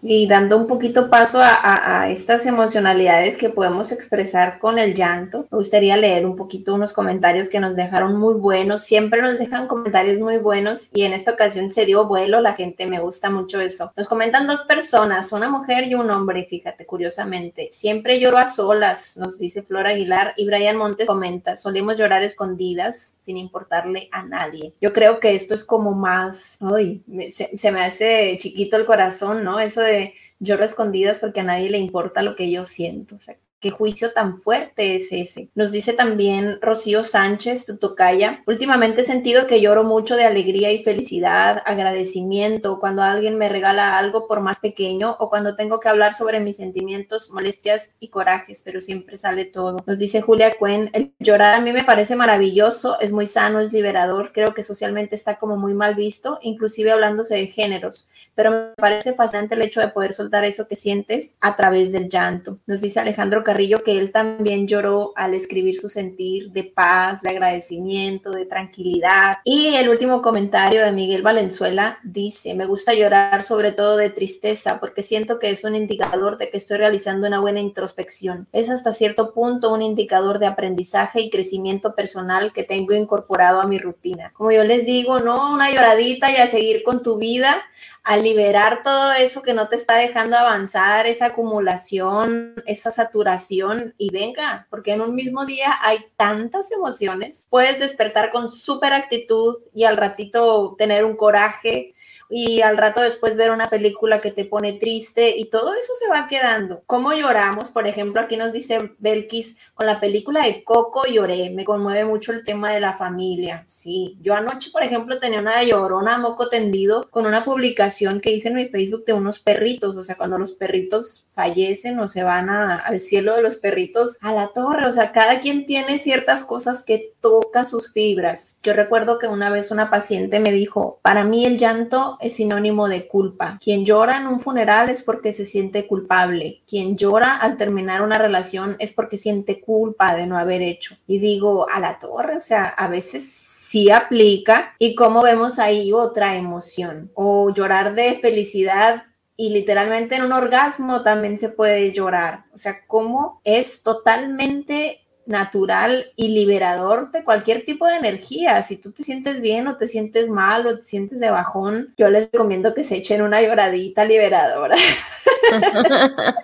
Y 0.01 0.27
dando 0.27 0.57
un 0.57 0.65
poquito 0.65 1.09
paso 1.09 1.39
a, 1.39 2.01
a 2.01 2.09
estas 2.09 2.47
emocionalidades 2.47 3.37
que 3.37 3.49
podemos 3.49 3.91
expresar 3.91 4.57
con 4.57 4.79
el 4.79 4.95
llanto, 4.95 5.47
me 5.51 5.57
gustaría 5.59 5.95
leer 5.97 6.25
un 6.25 6.35
poquito 6.35 6.73
unos 6.73 6.93
comentarios 6.93 7.47
que 7.47 7.59
nos 7.59 7.75
dejaron 7.75 8.17
muy 8.17 8.33
buenos, 8.33 8.81
siempre 8.81 9.21
nos 9.21 9.37
dejan 9.37 9.67
comentarios 9.67 10.19
muy 10.19 10.37
buenos 10.37 10.89
y 10.93 11.03
en 11.03 11.13
esta 11.13 11.31
ocasión 11.31 11.69
se 11.69 11.85
dio 11.85 12.07
vuelo 12.07 12.41
la 12.41 12.55
gente 12.55 12.70
me 12.79 12.99
gusta 12.99 13.29
mucho 13.29 13.59
eso. 13.61 13.91
Nos 13.95 14.07
comentan 14.07 14.47
dos 14.47 14.61
personas, 14.61 15.31
una 15.31 15.49
mujer 15.49 15.87
y 15.87 15.95
un 15.95 16.09
hombre, 16.09 16.45
fíjate, 16.49 16.85
curiosamente. 16.85 17.69
Siempre 17.71 18.19
lloro 18.19 18.37
a 18.37 18.47
solas, 18.47 19.17
nos 19.17 19.37
dice 19.37 19.63
Flor 19.63 19.87
Aguilar, 19.87 20.33
y 20.37 20.45
Brian 20.45 20.77
Montes 20.77 21.07
comenta, 21.07 21.55
solemos 21.55 21.97
llorar 21.97 22.23
escondidas 22.23 23.17
sin 23.19 23.37
importarle 23.37 24.09
a 24.11 24.23
nadie. 24.23 24.73
Yo 24.81 24.93
creo 24.93 25.19
que 25.19 25.35
esto 25.35 25.53
es 25.53 25.63
como 25.63 25.91
más, 25.91 26.57
uy, 26.61 27.03
se, 27.29 27.57
se 27.57 27.71
me 27.71 27.81
hace 27.81 28.37
chiquito 28.39 28.77
el 28.77 28.85
corazón, 28.85 29.43
¿no? 29.43 29.59
Eso 29.59 29.81
de 29.81 30.13
lloro 30.39 30.65
escondidas 30.65 31.19
porque 31.19 31.41
a 31.41 31.43
nadie 31.43 31.69
le 31.69 31.77
importa 31.77 32.21
lo 32.21 32.35
que 32.35 32.51
yo 32.51 32.65
siento. 32.65 33.15
O 33.15 33.19
sea, 33.19 33.37
qué 33.61 33.69
juicio 33.69 34.11
tan 34.11 34.35
fuerte 34.37 34.95
es 34.95 35.11
ese. 35.11 35.49
Nos 35.55 35.71
dice 35.71 35.93
también 35.93 36.59
Rocío 36.61 37.03
Sánchez, 37.03 37.65
tu 37.65 37.77
tocaya, 37.77 38.43
últimamente 38.47 39.01
he 39.01 39.03
sentido 39.03 39.47
que 39.47 39.61
lloro 39.61 39.83
mucho 39.83 40.15
de 40.15 40.25
alegría 40.25 40.71
y 40.71 40.83
felicidad, 40.83 41.61
agradecimiento, 41.65 42.79
cuando 42.79 43.03
alguien 43.03 43.37
me 43.37 43.49
regala 43.49 43.97
algo 43.97 44.27
por 44.27 44.41
más 44.41 44.59
pequeño 44.59 45.15
o 45.19 45.29
cuando 45.29 45.55
tengo 45.55 45.79
que 45.79 45.89
hablar 45.89 46.15
sobre 46.15 46.39
mis 46.39 46.57
sentimientos, 46.57 47.29
molestias 47.29 47.95
y 47.99 48.09
corajes, 48.09 48.63
pero 48.65 48.81
siempre 48.81 49.17
sale 49.17 49.45
todo. 49.45 49.77
Nos 49.85 49.99
dice 49.99 50.21
Julia 50.21 50.51
Cuen, 50.57 50.89
el 50.93 51.13
llorar 51.19 51.55
a 51.55 51.61
mí 51.61 51.71
me 51.71 51.83
parece 51.83 52.15
maravilloso, 52.15 52.99
es 52.99 53.11
muy 53.11 53.27
sano, 53.27 53.59
es 53.59 53.71
liberador, 53.71 54.31
creo 54.33 54.55
que 54.55 54.63
socialmente 54.63 55.15
está 55.15 55.37
como 55.37 55.55
muy 55.55 55.75
mal 55.75 55.93
visto, 55.93 56.39
inclusive 56.41 56.91
hablándose 56.91 57.35
de 57.35 57.45
géneros, 57.45 58.07
pero 58.33 58.49
me 58.49 58.57
parece 58.75 59.13
fascinante 59.13 59.53
el 59.53 59.61
hecho 59.61 59.81
de 59.81 59.89
poder 59.89 60.13
soltar 60.13 60.43
eso 60.45 60.67
que 60.67 60.75
sientes 60.75 61.37
a 61.41 61.55
través 61.55 61.91
del 61.91 62.09
llanto. 62.09 62.57
Nos 62.65 62.81
dice 62.81 62.99
Alejandro 62.99 63.43
Que 63.83 63.97
él 63.97 64.11
también 64.11 64.67
lloró 64.67 65.13
al 65.15 65.33
escribir 65.33 65.75
su 65.75 65.89
sentir 65.89 66.51
de 66.51 66.63
paz, 66.63 67.21
de 67.21 67.29
agradecimiento, 67.29 68.31
de 68.31 68.45
tranquilidad. 68.45 69.37
Y 69.43 69.75
el 69.75 69.89
último 69.89 70.21
comentario 70.21 70.83
de 70.83 70.91
Miguel 70.91 71.21
Valenzuela 71.21 71.99
dice, 72.03 72.55
me 72.55 72.65
gusta 72.65 72.93
llorar 72.93 73.43
sobre 73.43 73.71
todo 73.71 73.97
de 73.97 74.09
tristeza 74.09 74.79
porque 74.79 75.01
siento 75.01 75.39
que 75.39 75.49
es 75.49 75.63
un 75.63 75.75
indicador 75.75 76.37
de 76.37 76.49
que 76.49 76.57
estoy 76.57 76.77
realizando 76.77 77.27
una 77.27 77.39
buena 77.39 77.59
introspección. 77.59 78.47
Es 78.51 78.69
hasta 78.69 78.91
cierto 78.91 79.33
punto 79.33 79.73
un 79.73 79.81
indicador 79.81 80.39
de 80.39 80.47
aprendizaje 80.47 81.21
y 81.21 81.29
crecimiento 81.29 81.93
personal 81.95 82.53
que 82.53 82.63
tengo 82.63 82.93
incorporado 82.93 83.61
a 83.61 83.67
mi 83.67 83.79
rutina. 83.79 84.31
Como 84.33 84.51
yo 84.51 84.63
les 84.63 84.85
digo, 84.85 85.19
no 85.19 85.53
una 85.53 85.71
lloradita 85.71 86.31
y 86.31 86.37
a 86.37 86.47
seguir 86.47 86.83
con 86.83 87.03
tu 87.03 87.17
vida 87.17 87.63
a 88.03 88.17
liberar 88.17 88.81
todo 88.83 89.11
eso 89.13 89.41
que 89.41 89.53
no 89.53 89.67
te 89.67 89.75
está 89.75 89.95
dejando 89.95 90.37
avanzar, 90.37 91.05
esa 91.05 91.27
acumulación, 91.27 92.55
esa 92.65 92.89
saturación 92.89 93.93
y 93.97 94.11
venga, 94.11 94.67
porque 94.69 94.93
en 94.93 95.01
un 95.01 95.13
mismo 95.13 95.45
día 95.45 95.77
hay 95.81 95.99
tantas 96.17 96.71
emociones. 96.71 97.47
Puedes 97.49 97.79
despertar 97.79 98.31
con 98.31 98.49
súper 98.49 98.93
actitud 98.93 99.55
y 99.73 99.83
al 99.83 99.97
ratito 99.97 100.75
tener 100.77 101.05
un 101.05 101.15
coraje 101.15 101.93
y 102.31 102.61
al 102.61 102.77
rato 102.77 103.01
después 103.01 103.35
ver 103.35 103.51
una 103.51 103.69
película 103.69 104.21
que 104.21 104.31
te 104.31 104.45
pone 104.45 104.73
triste 104.73 105.35
y 105.37 105.45
todo 105.49 105.73
eso 105.73 105.93
se 105.99 106.07
va 106.07 106.29
quedando. 106.29 106.81
¿Cómo 106.87 107.11
lloramos? 107.11 107.69
Por 107.69 107.87
ejemplo, 107.87 108.21
aquí 108.21 108.37
nos 108.37 108.53
dice 108.53 108.93
Belkis, 108.99 109.57
con 109.73 109.85
la 109.85 109.99
película 109.99 110.45
de 110.45 110.63
Coco 110.63 111.05
lloré, 111.05 111.49
me 111.49 111.65
conmueve 111.65 112.05
mucho 112.05 112.31
el 112.31 112.45
tema 112.45 112.71
de 112.71 112.79
la 112.79 112.93
familia. 112.93 113.63
Sí, 113.65 114.17
yo 114.21 114.33
anoche, 114.33 114.71
por 114.71 114.83
ejemplo, 114.83 115.19
tenía 115.19 115.39
una 115.39 115.61
llorona 115.63 116.17
moco 116.17 116.47
tendido 116.47 117.09
con 117.11 117.25
una 117.25 117.43
publicación 117.43 118.21
que 118.21 118.31
hice 118.31 118.47
en 118.47 118.55
mi 118.55 118.69
Facebook 118.69 119.03
de 119.05 119.13
unos 119.13 119.39
perritos, 119.39 119.97
o 119.97 120.03
sea, 120.03 120.15
cuando 120.15 120.37
los 120.37 120.53
perritos 120.53 121.27
fallecen 121.31 121.99
o 121.99 122.07
se 122.07 122.23
van 122.23 122.49
al 122.49 123.01
cielo 123.01 123.35
de 123.35 123.41
los 123.41 123.57
perritos, 123.57 124.17
a 124.21 124.31
la 124.31 124.53
torre, 124.53 124.87
o 124.87 124.91
sea, 124.91 125.11
cada 125.11 125.41
quien 125.41 125.65
tiene 125.65 125.97
ciertas 125.97 126.45
cosas 126.45 126.83
que 126.85 127.13
toca 127.19 127.65
sus 127.65 127.91
fibras. 127.91 128.59
Yo 128.63 128.73
recuerdo 128.73 129.19
que 129.19 129.27
una 129.27 129.49
vez 129.49 129.69
una 129.71 129.89
paciente 129.89 130.39
me 130.39 130.51
dijo, 130.51 130.99
para 131.01 131.23
mí 131.23 131.45
el 131.45 131.57
llanto 131.57 132.17
es 132.21 132.35
sinónimo 132.35 132.87
de 132.87 133.07
culpa. 133.07 133.57
Quien 133.61 133.85
llora 133.85 134.17
en 134.17 134.27
un 134.27 134.39
funeral 134.39 134.89
es 134.89 135.03
porque 135.03 135.33
se 135.33 135.45
siente 135.45 135.87
culpable. 135.87 136.61
Quien 136.67 136.97
llora 136.97 137.35
al 137.35 137.57
terminar 137.57 138.01
una 138.01 138.17
relación 138.17 138.75
es 138.79 138.91
porque 138.91 139.17
siente 139.17 139.61
culpa 139.61 140.15
de 140.15 140.27
no 140.27 140.37
haber 140.37 140.61
hecho. 140.61 140.97
Y 141.07 141.19
digo, 141.19 141.67
a 141.69 141.79
la 141.79 141.99
torre, 141.99 142.37
o 142.37 142.41
sea, 142.41 142.65
a 142.65 142.87
veces 142.87 143.29
sí 143.29 143.89
aplica. 143.89 144.75
Y 144.79 144.95
como 144.95 145.21
vemos 145.21 145.59
ahí 145.59 145.93
otra 145.93 146.35
emoción. 146.35 147.11
O 147.13 147.53
llorar 147.53 147.95
de 147.95 148.19
felicidad 148.19 149.03
y 149.35 149.49
literalmente 149.49 150.15
en 150.15 150.23
un 150.23 150.33
orgasmo 150.33 151.01
también 151.01 151.37
se 151.37 151.49
puede 151.49 151.91
llorar. 151.91 152.45
O 152.53 152.57
sea, 152.57 152.85
cómo 152.85 153.41
es 153.43 153.81
totalmente 153.81 155.01
natural 155.31 156.11
y 156.15 156.29
liberador 156.29 157.11
de 157.11 157.23
cualquier 157.23 157.65
tipo 157.65 157.87
de 157.87 157.95
energía. 157.95 158.61
Si 158.61 158.77
tú 158.77 158.91
te 158.91 159.03
sientes 159.03 159.41
bien 159.41 159.67
o 159.67 159.77
te 159.77 159.87
sientes 159.87 160.29
mal 160.29 160.67
o 160.67 160.75
te 160.75 160.83
sientes 160.83 161.19
de 161.19 161.31
bajón, 161.31 161.93
yo 161.97 162.09
les 162.09 162.31
recomiendo 162.31 162.73
que 162.73 162.83
se 162.83 162.97
echen 162.97 163.21
una 163.21 163.41
lloradita 163.41 164.05
liberadora. 164.05 164.75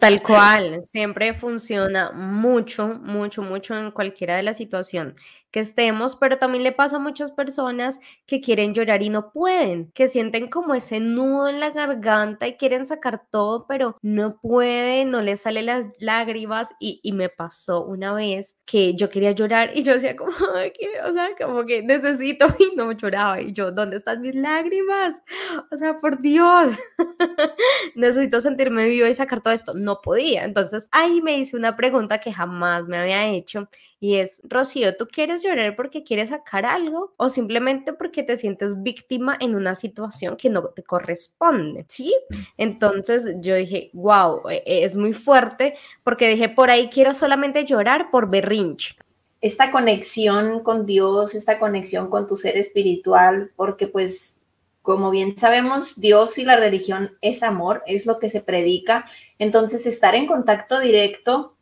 Tal 0.00 0.22
cual, 0.22 0.82
siempre 0.82 1.34
funciona 1.34 2.10
mucho, 2.12 2.88
mucho, 2.88 3.42
mucho 3.42 3.76
en 3.78 3.90
cualquiera 3.90 4.36
de 4.36 4.42
las 4.42 4.56
situaciones 4.56 5.14
que 5.52 5.60
estemos, 5.60 6.16
pero 6.16 6.38
también 6.38 6.64
le 6.64 6.72
pasa 6.72 6.96
a 6.96 7.00
muchas 7.00 7.30
personas 7.30 8.00
que 8.26 8.40
quieren 8.40 8.74
llorar 8.74 9.02
y 9.02 9.10
no 9.10 9.30
pueden, 9.30 9.92
que 9.94 10.08
sienten 10.08 10.48
como 10.48 10.74
ese 10.74 10.98
nudo 10.98 11.48
en 11.48 11.60
la 11.60 11.70
garganta 11.70 12.48
y 12.48 12.56
quieren 12.56 12.86
sacar 12.86 13.22
todo, 13.30 13.66
pero 13.68 13.96
no 14.02 14.38
pueden, 14.40 15.10
no 15.10 15.20
les 15.22 15.42
salen 15.42 15.66
las 15.66 15.86
lágrimas 16.00 16.74
y, 16.80 17.00
y 17.02 17.12
me 17.12 17.28
pasó 17.28 17.84
una 17.84 18.14
vez 18.14 18.56
que 18.64 18.94
yo 18.94 19.10
quería 19.10 19.32
llorar 19.32 19.70
y 19.74 19.82
yo 19.82 19.92
decía 19.92 20.16
como, 20.16 20.32
o 21.06 21.12
sea, 21.12 21.28
como 21.40 21.64
que 21.64 21.82
necesito 21.82 22.46
y 22.58 22.74
no 22.74 22.90
lloraba 22.92 23.40
y 23.40 23.52
yo, 23.52 23.70
¿dónde 23.70 23.98
están 23.98 24.20
mis 24.22 24.34
lágrimas? 24.34 25.22
O 25.70 25.76
sea, 25.76 25.94
por 25.94 26.20
Dios, 26.20 26.72
necesito 27.94 28.40
sentirme 28.40 28.86
viva 28.86 29.08
y 29.08 29.14
sacar 29.14 29.42
todo 29.42 29.52
esto. 29.52 29.72
No 29.74 30.00
podía. 30.00 30.44
Entonces 30.44 30.88
ahí 30.92 31.20
me 31.22 31.38
hice 31.38 31.56
una 31.56 31.76
pregunta 31.76 32.18
que 32.18 32.32
jamás 32.32 32.86
me 32.86 32.96
había 32.96 33.28
hecho 33.28 33.68
y 34.02 34.16
es, 34.16 34.40
Rocío, 34.42 34.96
¿tú 34.96 35.06
quieres 35.06 35.44
llorar 35.44 35.76
porque 35.76 36.02
quieres 36.02 36.30
sacar 36.30 36.66
algo 36.66 37.14
o 37.16 37.28
simplemente 37.28 37.92
porque 37.92 38.24
te 38.24 38.36
sientes 38.36 38.82
víctima 38.82 39.36
en 39.38 39.54
una 39.54 39.76
situación 39.76 40.36
que 40.36 40.50
no 40.50 40.64
te 40.70 40.82
corresponde? 40.82 41.86
¿Sí? 41.88 42.12
Entonces 42.56 43.36
yo 43.38 43.54
dije, 43.54 43.90
wow, 43.92 44.48
e, 44.50 44.64
e, 44.66 44.82
es 44.82 44.96
muy 44.96 45.12
fuerte 45.12 45.76
porque 46.02 46.28
dije, 46.30 46.48
por 46.48 46.68
ahí 46.68 46.90
quiero 46.92 47.14
solamente 47.14 47.64
llorar 47.64 48.10
por 48.10 48.28
berrinche 48.28 48.96
esta 49.40 49.70
conexión 49.70 50.64
con 50.64 50.84
Dios, 50.84 51.36
esta 51.36 51.60
conexión 51.60 52.10
con 52.10 52.26
tu 52.26 52.36
ser 52.36 52.56
espiritual, 52.56 53.52
porque 53.54 53.86
pues 53.86 54.40
como 54.82 55.10
bien 55.10 55.38
sabemos, 55.38 56.00
Dios 56.00 56.38
y 56.38 56.44
la 56.44 56.56
religión 56.56 57.16
es 57.20 57.44
amor, 57.44 57.84
es 57.86 58.04
lo 58.04 58.18
que 58.18 58.28
se 58.28 58.40
predica. 58.40 59.04
Entonces, 59.38 59.86
estar 59.86 60.16
en 60.16 60.26
contacto 60.26 60.80
directo 60.80 61.54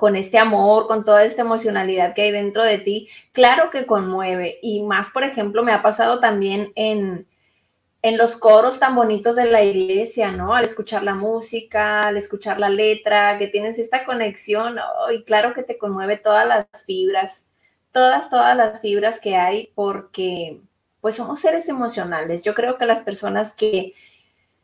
con 0.00 0.16
este 0.16 0.38
amor, 0.38 0.86
con 0.86 1.04
toda 1.04 1.24
esta 1.24 1.42
emocionalidad 1.42 2.14
que 2.14 2.22
hay 2.22 2.30
dentro 2.30 2.64
de 2.64 2.78
ti, 2.78 3.10
claro 3.32 3.68
que 3.68 3.84
conmueve. 3.84 4.58
Y 4.62 4.82
más, 4.82 5.10
por 5.10 5.24
ejemplo, 5.24 5.62
me 5.62 5.72
ha 5.72 5.82
pasado 5.82 6.20
también 6.20 6.72
en, 6.74 7.28
en 8.00 8.16
los 8.16 8.34
coros 8.36 8.80
tan 8.80 8.94
bonitos 8.96 9.36
de 9.36 9.44
la 9.44 9.62
iglesia, 9.62 10.32
¿no? 10.32 10.54
Al 10.54 10.64
escuchar 10.64 11.02
la 11.02 11.14
música, 11.14 12.00
al 12.00 12.16
escuchar 12.16 12.58
la 12.58 12.70
letra, 12.70 13.36
que 13.36 13.46
tienes 13.46 13.78
esta 13.78 14.06
conexión, 14.06 14.78
y 15.14 15.22
claro 15.24 15.52
que 15.52 15.64
te 15.64 15.76
conmueve 15.76 16.16
todas 16.16 16.48
las 16.48 16.64
fibras, 16.86 17.46
todas, 17.92 18.30
todas 18.30 18.56
las 18.56 18.80
fibras 18.80 19.20
que 19.20 19.36
hay, 19.36 19.70
porque 19.74 20.62
pues 21.02 21.16
somos 21.16 21.40
seres 21.40 21.68
emocionales. 21.68 22.42
Yo 22.42 22.54
creo 22.54 22.78
que 22.78 22.86
las 22.86 23.02
personas 23.02 23.52
que 23.52 23.92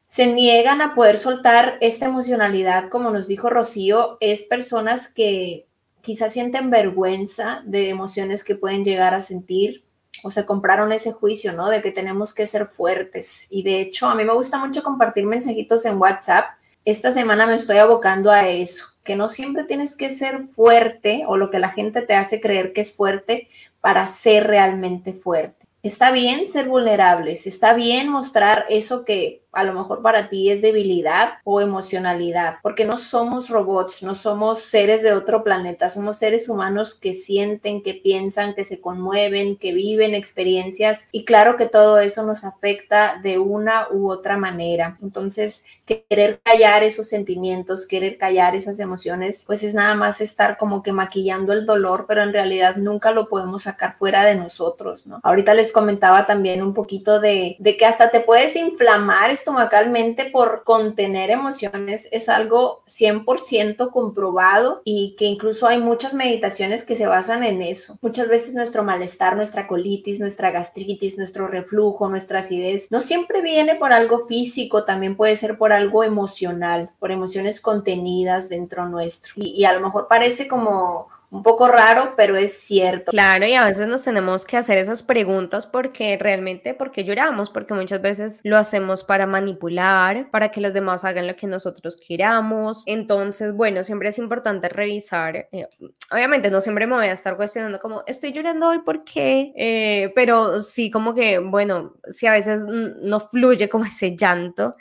se 0.08 0.26
niegan 0.26 0.80
a 0.80 0.94
poder 0.94 1.18
soltar 1.18 1.78
esta 1.80 2.06
emocionalidad, 2.06 2.88
como 2.90 3.10
nos 3.10 3.26
dijo 3.26 3.50
Rocío, 3.50 4.18
es 4.20 4.44
personas 4.44 5.12
que 5.12 5.66
quizás 6.00 6.32
sienten 6.32 6.70
vergüenza 6.70 7.62
de 7.64 7.88
emociones 7.88 8.44
que 8.44 8.54
pueden 8.54 8.84
llegar 8.84 9.14
a 9.14 9.20
sentir 9.20 9.84
o 10.22 10.30
se 10.30 10.46
compraron 10.46 10.92
ese 10.92 11.12
juicio, 11.12 11.52
¿no? 11.52 11.68
De 11.68 11.82
que 11.82 11.90
tenemos 11.90 12.32
que 12.32 12.46
ser 12.46 12.66
fuertes. 12.66 13.48
Y 13.50 13.64
de 13.64 13.80
hecho, 13.80 14.06
a 14.06 14.14
mí 14.14 14.24
me 14.24 14.32
gusta 14.32 14.58
mucho 14.58 14.82
compartir 14.82 15.26
mensajitos 15.26 15.84
en 15.84 15.98
WhatsApp. 15.98 16.46
Esta 16.84 17.10
semana 17.10 17.46
me 17.46 17.56
estoy 17.56 17.78
abocando 17.78 18.30
a 18.30 18.48
eso, 18.48 18.86
que 19.02 19.16
no 19.16 19.28
siempre 19.28 19.64
tienes 19.64 19.96
que 19.96 20.08
ser 20.08 20.40
fuerte 20.40 21.24
o 21.26 21.36
lo 21.36 21.50
que 21.50 21.58
la 21.58 21.70
gente 21.70 22.02
te 22.02 22.14
hace 22.14 22.40
creer 22.40 22.72
que 22.72 22.82
es 22.82 22.96
fuerte 22.96 23.48
para 23.80 24.06
ser 24.06 24.46
realmente 24.46 25.12
fuerte. 25.12 25.66
Está 25.82 26.10
bien 26.10 26.46
ser 26.46 26.68
vulnerables, 26.68 27.46
está 27.46 27.74
bien 27.74 28.08
mostrar 28.08 28.66
eso 28.68 29.04
que 29.04 29.42
a 29.56 29.64
lo 29.64 29.72
mejor 29.72 30.02
para 30.02 30.28
ti 30.28 30.50
es 30.50 30.60
debilidad 30.60 31.38
o 31.44 31.62
emocionalidad, 31.62 32.56
porque 32.62 32.84
no 32.84 32.98
somos 32.98 33.48
robots, 33.48 34.02
no 34.02 34.14
somos 34.14 34.60
seres 34.60 35.02
de 35.02 35.12
otro 35.12 35.42
planeta, 35.42 35.88
somos 35.88 36.18
seres 36.18 36.48
humanos 36.50 36.94
que 36.94 37.14
sienten, 37.14 37.82
que 37.82 37.94
piensan, 37.94 38.54
que 38.54 38.64
se 38.64 38.80
conmueven, 38.80 39.56
que 39.56 39.72
viven 39.72 40.14
experiencias 40.14 41.08
y 41.10 41.24
claro 41.24 41.56
que 41.56 41.66
todo 41.66 41.98
eso 41.98 42.22
nos 42.22 42.44
afecta 42.44 43.18
de 43.22 43.38
una 43.38 43.88
u 43.90 44.10
otra 44.10 44.36
manera. 44.36 44.98
Entonces, 45.00 45.64
querer 45.86 46.40
callar 46.42 46.82
esos 46.82 47.08
sentimientos, 47.08 47.86
querer 47.86 48.18
callar 48.18 48.54
esas 48.56 48.78
emociones, 48.80 49.44
pues 49.46 49.62
es 49.62 49.72
nada 49.72 49.94
más 49.94 50.20
estar 50.20 50.58
como 50.58 50.82
que 50.82 50.92
maquillando 50.92 51.52
el 51.52 51.64
dolor, 51.64 52.06
pero 52.08 52.22
en 52.22 52.32
realidad 52.32 52.76
nunca 52.76 53.12
lo 53.12 53.28
podemos 53.28 53.62
sacar 53.62 53.92
fuera 53.92 54.24
de 54.24 54.34
nosotros, 54.34 55.06
¿no? 55.06 55.20
Ahorita 55.22 55.54
les 55.54 55.72
comentaba 55.72 56.26
también 56.26 56.62
un 56.62 56.74
poquito 56.74 57.20
de, 57.20 57.56
de 57.58 57.76
que 57.76 57.86
hasta 57.86 58.10
te 58.10 58.20
puedes 58.20 58.56
inflamar, 58.56 59.30
estomacalmente 59.46 60.24
por 60.24 60.64
contener 60.64 61.30
emociones 61.30 62.08
es 62.10 62.28
algo 62.28 62.82
100% 62.88 63.92
comprobado 63.92 64.82
y 64.84 65.14
que 65.16 65.26
incluso 65.26 65.68
hay 65.68 65.78
muchas 65.78 66.14
meditaciones 66.14 66.82
que 66.82 66.96
se 66.96 67.06
basan 67.06 67.44
en 67.44 67.62
eso. 67.62 67.96
Muchas 68.02 68.26
veces 68.26 68.54
nuestro 68.54 68.82
malestar, 68.82 69.36
nuestra 69.36 69.68
colitis, 69.68 70.18
nuestra 70.18 70.50
gastritis, 70.50 71.16
nuestro 71.16 71.46
reflujo, 71.46 72.08
nuestra 72.08 72.40
acidez, 72.40 72.90
no 72.90 72.98
siempre 72.98 73.40
viene 73.40 73.76
por 73.76 73.92
algo 73.92 74.18
físico, 74.18 74.82
también 74.82 75.16
puede 75.16 75.36
ser 75.36 75.56
por 75.58 75.72
algo 75.72 76.02
emocional, 76.02 76.90
por 76.98 77.12
emociones 77.12 77.60
contenidas 77.60 78.48
dentro 78.48 78.88
nuestro. 78.88 79.34
Y, 79.36 79.50
y 79.50 79.64
a 79.64 79.72
lo 79.74 79.80
mejor 79.80 80.08
parece 80.08 80.48
como 80.48 81.06
un 81.36 81.42
poco 81.42 81.68
raro, 81.68 82.14
pero 82.16 82.36
es 82.36 82.58
cierto. 82.58 83.12
Claro, 83.12 83.46
y 83.46 83.54
a 83.54 83.64
veces 83.64 83.86
nos 83.86 84.02
tenemos 84.02 84.44
que 84.44 84.56
hacer 84.56 84.78
esas 84.78 85.02
preguntas 85.02 85.66
porque 85.66 86.16
realmente, 86.18 86.74
porque 86.74 87.04
lloramos? 87.04 87.50
Porque 87.50 87.74
muchas 87.74 88.00
veces 88.00 88.40
lo 88.44 88.56
hacemos 88.56 89.04
para 89.04 89.26
manipular, 89.26 90.30
para 90.30 90.50
que 90.50 90.60
los 90.60 90.72
demás 90.72 91.04
hagan 91.04 91.26
lo 91.26 91.36
que 91.36 91.46
nosotros 91.46 91.96
queramos. 91.96 92.82
Entonces, 92.86 93.52
bueno, 93.52 93.82
siempre 93.82 94.08
es 94.08 94.18
importante 94.18 94.68
revisar. 94.68 95.48
Eh, 95.52 95.68
obviamente, 96.10 96.50
no 96.50 96.60
siempre 96.60 96.86
me 96.86 96.94
voy 96.94 97.06
a 97.06 97.12
estar 97.12 97.36
cuestionando 97.36 97.78
como, 97.78 98.02
estoy 98.06 98.32
llorando 98.32 98.68
hoy, 98.68 98.78
¿por 98.78 99.04
qué? 99.04 99.52
Eh, 99.56 100.12
pero 100.14 100.62
sí, 100.62 100.90
como 100.90 101.14
que, 101.14 101.38
bueno, 101.38 101.94
si 102.08 102.26
a 102.26 102.32
veces 102.32 102.64
no 102.66 103.20
fluye 103.20 103.68
como 103.68 103.84
ese 103.84 104.16
llanto, 104.16 104.76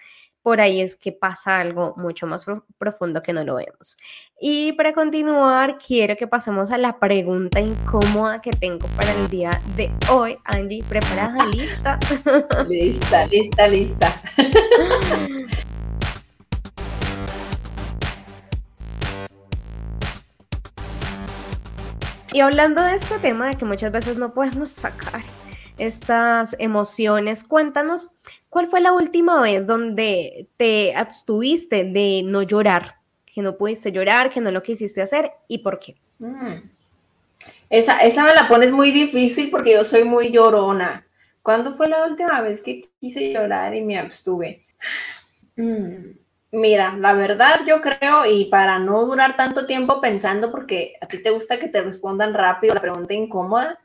por 0.46 0.62
ahí 0.62 0.80
es 0.80 0.96
que 0.96 1.12
pasa 1.12 1.60
algo 1.60 1.96
mucho 1.98 2.28
más 2.28 2.46
profundo 2.78 3.24
que 3.24 3.34
no 3.34 3.44
lo 3.44 3.56
vemos. 3.56 3.98
Y 4.40 4.74
para 4.74 4.94
continuar, 4.94 5.80
quiero 5.80 6.16
que 6.16 6.28
pasemos 6.28 6.70
a 6.70 6.78
la 6.78 7.00
pregunta 7.00 7.60
incómoda 7.60 8.42
que 8.42 8.52
tengo 8.52 8.88
para 8.90 9.12
el 9.14 9.28
día 9.28 9.60
de 9.76 9.92
hoy. 10.08 10.38
Angie, 10.44 10.84
¿preparada? 10.84 11.48
¿Lista? 11.48 11.98
Lista, 12.70 13.26
lista, 13.26 13.68
lista. 13.68 14.22
Y 22.32 22.42
hablando 22.42 22.82
de 22.82 22.96
este 22.96 23.18
tema 23.20 23.48
de 23.48 23.56
que 23.56 23.64
muchas 23.64 23.94
veces 23.94 24.18
no 24.18 24.34
podemos 24.34 24.70
sacar 24.70 25.24
estas 25.78 26.56
emociones, 26.60 27.46
cuéntanos 27.46 28.12
¿Cuál 28.56 28.68
fue 28.68 28.80
la 28.80 28.94
última 28.94 29.42
vez 29.42 29.68
donde 29.68 30.48
te 30.56 30.96
abstuviste 30.96 31.84
de 31.84 32.22
no 32.24 32.42
llorar? 32.42 33.02
Que 33.26 33.42
no 33.42 33.58
pudiste 33.58 33.92
llorar, 33.92 34.30
que 34.30 34.40
no 34.40 34.50
lo 34.50 34.64
quisiste 34.64 35.02
hacer 35.02 35.30
y 35.50 35.58
por 35.58 35.78
qué. 35.78 35.98
Mm. 36.20 36.70
Esa, 37.70 38.00
esa 38.00 38.24
me 38.24 38.34
la 38.34 38.48
pones 38.48 38.72
muy 38.72 38.92
difícil 38.92 39.52
porque 39.52 39.74
yo 39.74 39.84
soy 39.84 40.06
muy 40.06 40.32
llorona. 40.32 41.06
¿Cuándo 41.42 41.74
fue 41.74 41.90
la 41.90 42.06
última 42.06 42.40
vez 42.40 42.64
que 42.64 42.90
quise 43.02 43.34
llorar 43.34 43.76
y 43.76 43.82
me 43.82 44.00
abstuve? 44.00 44.66
Mm. 45.58 46.12
Mira, 46.54 46.96
la 46.96 47.12
verdad 47.12 47.60
yo 47.68 47.82
creo, 47.82 48.26
y 48.26 48.46
para 48.46 48.80
no 48.80 49.06
durar 49.06 49.36
tanto 49.36 49.66
tiempo 49.66 50.00
pensando, 50.00 50.50
porque 50.50 50.94
a 51.02 51.10
ti 51.10 51.22
te 51.22 51.30
gusta 51.32 51.60
que 51.60 51.68
te 51.68 51.82
respondan 51.82 52.34
rápido 52.34 52.74
la 52.74 52.80
pregunta 52.80 53.14
incómoda, 53.14 53.82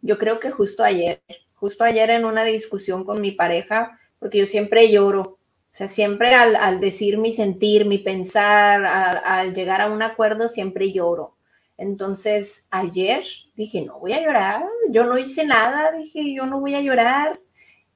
yo 0.00 0.16
creo 0.16 0.40
que 0.40 0.50
justo 0.50 0.82
ayer, 0.82 1.20
justo 1.64 1.82
ayer 1.82 2.10
en 2.10 2.26
una 2.26 2.44
discusión 2.44 3.04
con 3.04 3.22
mi 3.22 3.30
pareja, 3.32 3.98
porque 4.18 4.36
yo 4.36 4.44
siempre 4.44 4.90
lloro, 4.90 5.22
o 5.22 5.38
sea, 5.70 5.88
siempre 5.88 6.34
al, 6.34 6.78
decir 6.78 7.16
mi 7.16 7.32
sentir, 7.32 7.86
mi 7.86 7.96
pensar, 7.96 8.84
al 8.84 9.54
llegar 9.54 9.80
a 9.80 9.86
un 9.86 10.02
acuerdo, 10.02 10.50
siempre 10.50 10.92
lloro. 10.92 11.36
Entonces, 11.78 12.68
ayer 12.70 13.24
dije, 13.56 13.80
no 13.80 13.98
voy 13.98 14.12
a 14.12 14.20
llorar, 14.20 14.62
yo 14.90 15.06
no 15.06 15.16
hice 15.16 15.46
nada, 15.46 15.90
dije, 15.92 16.34
yo 16.34 16.44
no 16.44 16.60
voy 16.60 16.74
a 16.74 16.82
llorar 16.82 17.40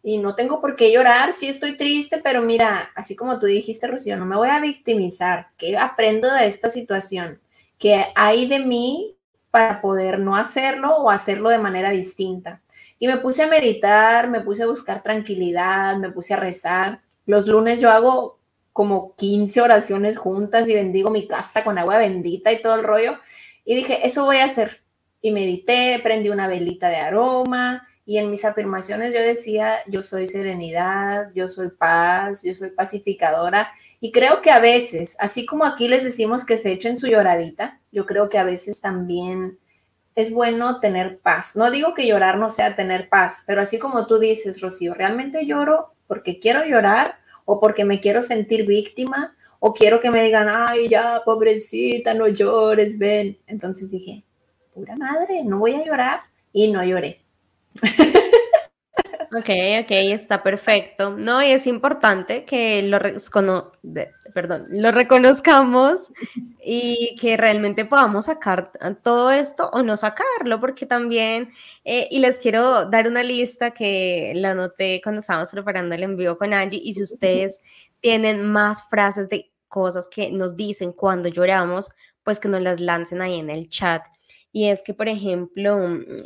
y 0.02 0.16
no 0.16 0.34
tengo 0.34 0.62
por 0.62 0.74
qué 0.74 0.90
llorar, 0.90 1.34
sí 1.34 1.46
estoy 1.46 1.76
triste, 1.76 2.22
pero 2.24 2.40
mira, 2.40 2.90
así 2.94 3.14
como 3.14 3.38
tú 3.38 3.44
dijiste, 3.44 3.86
Rocío, 3.86 4.16
no 4.16 4.24
me 4.24 4.36
voy 4.36 4.48
a 4.48 4.60
victimizar, 4.60 5.48
¿qué 5.58 5.76
aprendo 5.76 6.32
de 6.32 6.46
esta 6.46 6.70
situación? 6.70 7.38
¿Qué 7.78 8.06
hay 8.14 8.46
de 8.46 8.60
mí 8.60 9.14
para 9.50 9.82
poder 9.82 10.20
no 10.20 10.36
hacerlo 10.36 10.96
o 10.96 11.10
hacerlo 11.10 11.50
de 11.50 11.58
manera 11.58 11.90
distinta? 11.90 12.62
Y 12.98 13.06
me 13.06 13.18
puse 13.18 13.44
a 13.44 13.46
meditar, 13.46 14.28
me 14.28 14.40
puse 14.40 14.62
a 14.64 14.66
buscar 14.66 15.02
tranquilidad, 15.02 15.96
me 15.96 16.10
puse 16.10 16.34
a 16.34 16.38
rezar. 16.38 17.00
Los 17.26 17.46
lunes 17.46 17.80
yo 17.80 17.90
hago 17.90 18.38
como 18.72 19.14
15 19.16 19.60
oraciones 19.60 20.18
juntas 20.18 20.68
y 20.68 20.74
bendigo 20.74 21.10
mi 21.10 21.26
casa 21.26 21.64
con 21.64 21.78
agua 21.78 21.98
bendita 21.98 22.52
y 22.52 22.62
todo 22.62 22.76
el 22.76 22.84
rollo. 22.84 23.18
Y 23.64 23.74
dije, 23.74 24.06
eso 24.06 24.24
voy 24.24 24.38
a 24.38 24.44
hacer. 24.44 24.82
Y 25.20 25.32
medité, 25.32 26.00
prendí 26.02 26.28
una 26.28 26.48
velita 26.48 26.88
de 26.88 26.96
aroma 26.96 27.88
y 28.08 28.16
en 28.16 28.30
mis 28.30 28.46
afirmaciones 28.46 29.12
yo 29.12 29.20
decía, 29.20 29.80
yo 29.86 30.02
soy 30.02 30.26
serenidad, 30.26 31.30
yo 31.34 31.50
soy 31.50 31.68
paz, 31.68 32.42
yo 32.42 32.54
soy 32.54 32.70
pacificadora. 32.70 33.68
Y 34.00 34.12
creo 34.12 34.40
que 34.40 34.50
a 34.50 34.60
veces, 34.60 35.18
así 35.20 35.44
como 35.44 35.66
aquí 35.66 35.88
les 35.88 36.04
decimos 36.04 36.46
que 36.46 36.56
se 36.56 36.72
echen 36.72 36.96
su 36.96 37.06
lloradita, 37.06 37.80
yo 37.92 38.06
creo 38.06 38.30
que 38.30 38.38
a 38.38 38.44
veces 38.44 38.80
también 38.80 39.58
es 40.18 40.32
bueno 40.32 40.80
tener 40.80 41.20
paz. 41.20 41.54
No 41.54 41.70
digo 41.70 41.94
que 41.94 42.08
llorar 42.08 42.38
no 42.38 42.50
sea 42.50 42.74
tener 42.74 43.08
paz, 43.08 43.44
pero 43.46 43.60
así 43.60 43.78
como 43.78 44.04
tú 44.08 44.18
dices, 44.18 44.60
Rocío, 44.60 44.92
realmente 44.92 45.46
lloro 45.46 45.94
porque 46.08 46.40
quiero 46.40 46.64
llorar 46.64 47.20
o 47.44 47.60
porque 47.60 47.84
me 47.84 48.00
quiero 48.00 48.20
sentir 48.22 48.66
víctima 48.66 49.36
o 49.60 49.72
quiero 49.72 50.00
que 50.00 50.10
me 50.10 50.24
digan, 50.24 50.48
ay, 50.50 50.88
ya, 50.88 51.22
pobrecita, 51.24 52.14
no 52.14 52.26
llores, 52.26 52.98
ven. 52.98 53.38
Entonces 53.46 53.92
dije, 53.92 54.24
pura 54.74 54.96
madre, 54.96 55.44
no 55.44 55.60
voy 55.60 55.74
a 55.74 55.84
llorar 55.84 56.22
y 56.52 56.66
no 56.66 56.82
lloré. 56.82 57.20
Ok, 59.30 59.50
ok, 59.82 59.90
está 59.90 60.42
perfecto. 60.42 61.10
No, 61.10 61.42
y 61.42 61.50
es 61.50 61.66
importante 61.66 62.46
que 62.46 62.82
lo, 62.82 62.98
perdón, 64.32 64.64
lo 64.70 64.90
reconozcamos 64.90 66.10
y 66.64 67.14
que 67.20 67.36
realmente 67.36 67.84
podamos 67.84 68.24
sacar 68.24 68.72
todo 69.02 69.30
esto 69.30 69.68
o 69.72 69.82
no 69.82 69.98
sacarlo, 69.98 70.60
porque 70.60 70.86
también, 70.86 71.50
eh, 71.84 72.08
y 72.10 72.20
les 72.20 72.38
quiero 72.38 72.88
dar 72.88 73.06
una 73.06 73.22
lista 73.22 73.72
que 73.72 74.32
la 74.34 74.52
anoté 74.52 75.00
cuando 75.02 75.20
estábamos 75.20 75.50
preparando 75.50 75.94
el 75.94 76.04
envío 76.04 76.38
con 76.38 76.54
Angie, 76.54 76.80
y 76.82 76.94
si 76.94 77.02
ustedes 77.02 77.60
tienen 78.00 78.42
más 78.50 78.88
frases 78.88 79.28
de 79.28 79.50
cosas 79.68 80.08
que 80.08 80.30
nos 80.30 80.56
dicen 80.56 80.92
cuando 80.92 81.28
lloramos, 81.28 81.90
pues 82.22 82.40
que 82.40 82.48
nos 82.48 82.62
las 82.62 82.80
lancen 82.80 83.20
ahí 83.20 83.38
en 83.38 83.50
el 83.50 83.68
chat. 83.68 84.02
Y 84.52 84.68
es 84.68 84.82
que, 84.82 84.94
por 84.94 85.08
ejemplo, 85.08 85.78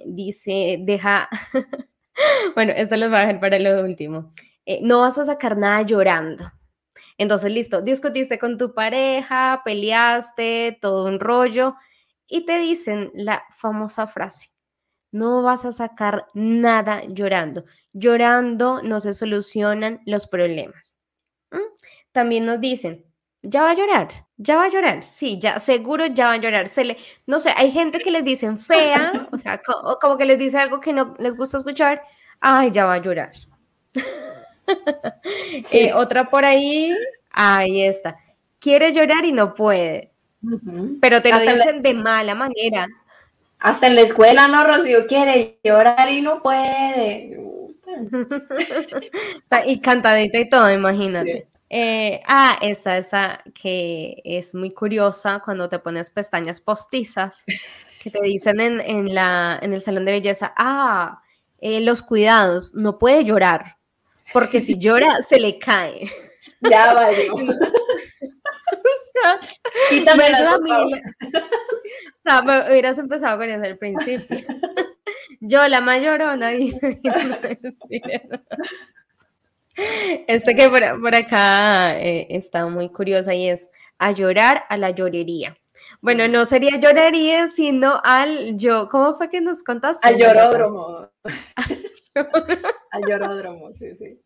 dice, 0.07 0.79
deja... 0.81 1.29
bueno, 2.55 2.73
esto 2.77 2.97
lo 2.97 3.09
voy 3.09 3.17
a 3.17 3.21
dejar 3.21 3.41
para 3.41 3.59
lo 3.59 3.83
último. 3.83 4.33
Eh, 4.67 4.81
no 4.83 5.01
vas 5.01 5.19
a 5.19 5.25
sacar 5.25 5.57
nada 5.57 5.83
llorando. 5.83 6.51
Entonces, 7.19 7.53
listo, 7.53 7.83
discutiste 7.83 8.39
con 8.39 8.57
tu 8.57 8.75
pareja, 8.75 9.63
peleaste, 9.65 10.79
todo 10.81 11.07
un 11.07 11.21
rollo, 11.21 11.75
y 12.27 12.45
te 12.45 12.59
dicen 12.59 13.11
la 13.15 13.45
famosa 13.51 14.07
frase, 14.07 14.49
no 15.13 15.43
vas 15.43 15.65
a 15.65 15.73
sacar 15.73 16.27
nada 16.35 17.03
llorando. 17.07 17.65
Llorando 17.93 18.83
no 18.83 19.01
se 19.01 19.13
solucionan 19.13 20.01
los 20.07 20.27
problemas. 20.27 20.99
También 22.13 22.45
nos 22.47 22.61
dicen, 22.61 23.05
ya 23.43 23.63
va 23.63 23.71
a 23.71 23.75
llorar, 23.75 24.09
ya 24.37 24.57
va 24.57 24.65
a 24.65 24.69
llorar, 24.69 25.03
sí, 25.03 25.39
ya 25.41 25.59
seguro 25.59 26.07
ya 26.07 26.27
va 26.27 26.33
a 26.35 26.37
llorar. 26.37 26.69
Se 26.69 26.85
le, 26.85 26.97
no 27.27 27.41
sé, 27.41 27.53
hay 27.57 27.71
gente 27.73 27.99
que 27.99 28.11
les 28.11 28.25
dicen 28.25 28.59
fea, 28.59 29.29
o 29.33 29.39
sea, 29.39 29.61
como 30.01 30.17
que 30.17 30.25
les 30.25 30.39
dice 30.39 30.59
algo 30.59 30.81
que 30.81 30.93
no 30.93 31.15
les 31.19 31.37
gusta 31.37 31.59
escuchar, 31.59 32.03
ay, 32.41 32.71
ya 32.71 32.87
va 32.87 32.95
a 32.95 33.03
llorar. 33.03 33.33
Eh, 35.73 35.93
otra 35.93 36.31
por 36.31 36.45
ahí, 36.45 36.95
ahí 37.31 37.83
está. 37.83 38.17
Quiere 38.59 38.93
llorar 38.93 39.25
y 39.25 39.33
no 39.33 39.55
puede, 39.55 40.13
pero 41.01 41.21
te 41.21 41.31
lo 41.31 41.41
dicen 41.41 41.83
de 41.83 41.93
mala 41.93 42.35
manera. 42.35 42.87
Hasta 43.59 43.89
en 43.89 43.97
la 43.97 44.01
escuela, 44.03 44.49
¿no, 44.49 44.65
Rocío? 44.65 45.07
Quiere 45.07 45.59
llorar 45.63 46.11
y 46.11 46.23
no 46.23 46.43
puede. 46.43 47.39
y 49.67 49.81
cantadita 49.81 50.39
y 50.39 50.49
todo, 50.49 50.73
imagínate. 50.73 51.49
Eh, 51.75 52.21
ah, 52.27 52.59
esa, 52.61 52.99
esa 52.99 53.43
que 53.55 54.21
es 54.27 54.55
muy 54.55 54.75
curiosa 54.75 55.41
cuando 55.43 55.71
te 55.71 55.79
pones 55.79 56.11
pestañas 56.11 56.61
postizas, 56.61 57.45
que 57.99 58.11
te 58.11 58.21
dicen 58.21 58.61
en, 58.61 59.15
la, 59.15 59.59
en 59.63 59.73
el 59.73 59.81
salón 59.81 60.05
de 60.05 60.13
belleza, 60.13 60.53
ah, 60.59 61.23
eh, 61.63 61.81
los 61.81 62.03
cuidados, 62.03 62.75
no 62.75 62.99
puede 62.99 63.25
llorar, 63.25 63.79
porque 64.35 64.61
si 64.61 64.79
llora 64.79 65.23
se 65.23 65.41
le 65.41 65.59
cae. 65.59 66.11
Ya 66.61 66.93
vale. 66.93 67.31
o 67.31 67.39
sea, 69.15 69.39
Quítame 69.89 70.29
la 70.29 70.57
o 70.57 70.61
sea, 72.23 72.43
me 72.43 72.71
hubieras 72.71 72.99
empezado 72.99 73.39
con 73.39 73.49
eso 73.49 73.65
al 73.65 73.79
principio. 73.79 74.37
Yo, 75.41 75.67
la 75.69 75.81
mayorona, 75.81 76.53
y, 76.55 76.79
este 79.75 80.55
que 80.55 80.69
por, 80.69 81.15
acá 81.15 81.99
eh, 82.01 82.27
está 82.31 82.67
muy 82.67 82.91
curiosa 82.91 83.35
y 83.35 83.49
es 83.49 83.71
a 83.99 84.13
llorar 84.13 84.65
a 84.69 84.77
la 84.77 84.91
llorería. 84.91 85.57
Bueno, 86.01 86.27
no 86.27 86.45
sería 86.45 86.79
lloraría, 86.81 87.47
sino 87.47 88.01
al 88.03 88.57
yo, 88.59 88.89
¿cómo 88.89 89.15
fue 89.15 89.29
que 89.29 89.41
nos 89.41 89.63
contaste? 89.63 90.07
Al 90.07 90.19
lloródromo. 90.19 91.09
al 92.91 93.03
lloródromo, 93.09 93.73
sí, 93.73 93.95
sí. 93.95 94.21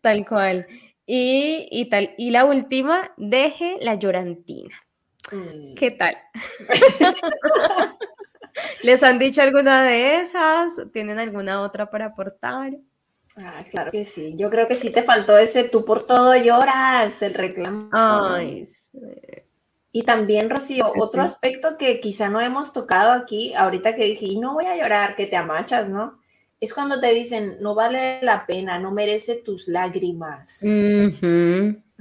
Tal 0.00 0.26
cual. 0.26 0.66
Y, 1.04 1.68
y, 1.70 1.90
tal, 1.90 2.14
y 2.16 2.30
la 2.30 2.44
última, 2.44 3.12
deje 3.18 3.76
la 3.80 3.96
llorantina. 3.96 4.74
Mm. 5.30 5.74
¿Qué 5.74 5.90
tal? 5.90 6.16
¿Les 8.82 9.02
han 9.02 9.18
dicho 9.18 9.42
alguna 9.42 9.84
de 9.84 10.20
esas? 10.20 10.80
¿Tienen 10.92 11.18
alguna 11.18 11.60
otra 11.60 11.90
para 11.90 12.06
aportar? 12.06 12.72
Ah, 13.36 13.64
claro 13.68 13.90
que 13.90 14.04
sí. 14.04 14.34
Yo 14.36 14.50
creo 14.50 14.68
que 14.68 14.74
sí 14.74 14.90
te 14.90 15.02
faltó 15.02 15.38
ese 15.38 15.64
tú 15.64 15.84
por 15.84 16.04
todo 16.04 16.36
lloras, 16.36 17.22
el 17.22 17.34
reclamo. 17.34 17.88
Ay, 17.92 18.64
sí. 18.64 18.98
Y 19.90 20.04
también, 20.04 20.48
Rocío, 20.48 20.84
otro 20.98 21.22
aspecto 21.22 21.76
que 21.76 22.00
quizá 22.00 22.30
no 22.30 22.40
hemos 22.40 22.72
tocado 22.72 23.12
aquí, 23.12 23.52
ahorita 23.54 23.94
que 23.94 24.04
dije, 24.04 24.24
y 24.26 24.38
no 24.38 24.54
voy 24.54 24.64
a 24.64 24.76
llorar, 24.76 25.14
que 25.16 25.26
te 25.26 25.36
amachas, 25.36 25.90
¿no? 25.90 26.18
Es 26.60 26.72
cuando 26.72 26.98
te 27.00 27.12
dicen, 27.12 27.56
no 27.60 27.74
vale 27.74 28.22
la 28.22 28.46
pena, 28.46 28.78
no 28.78 28.90
merece 28.90 29.34
tus 29.36 29.68
lágrimas. 29.68 30.62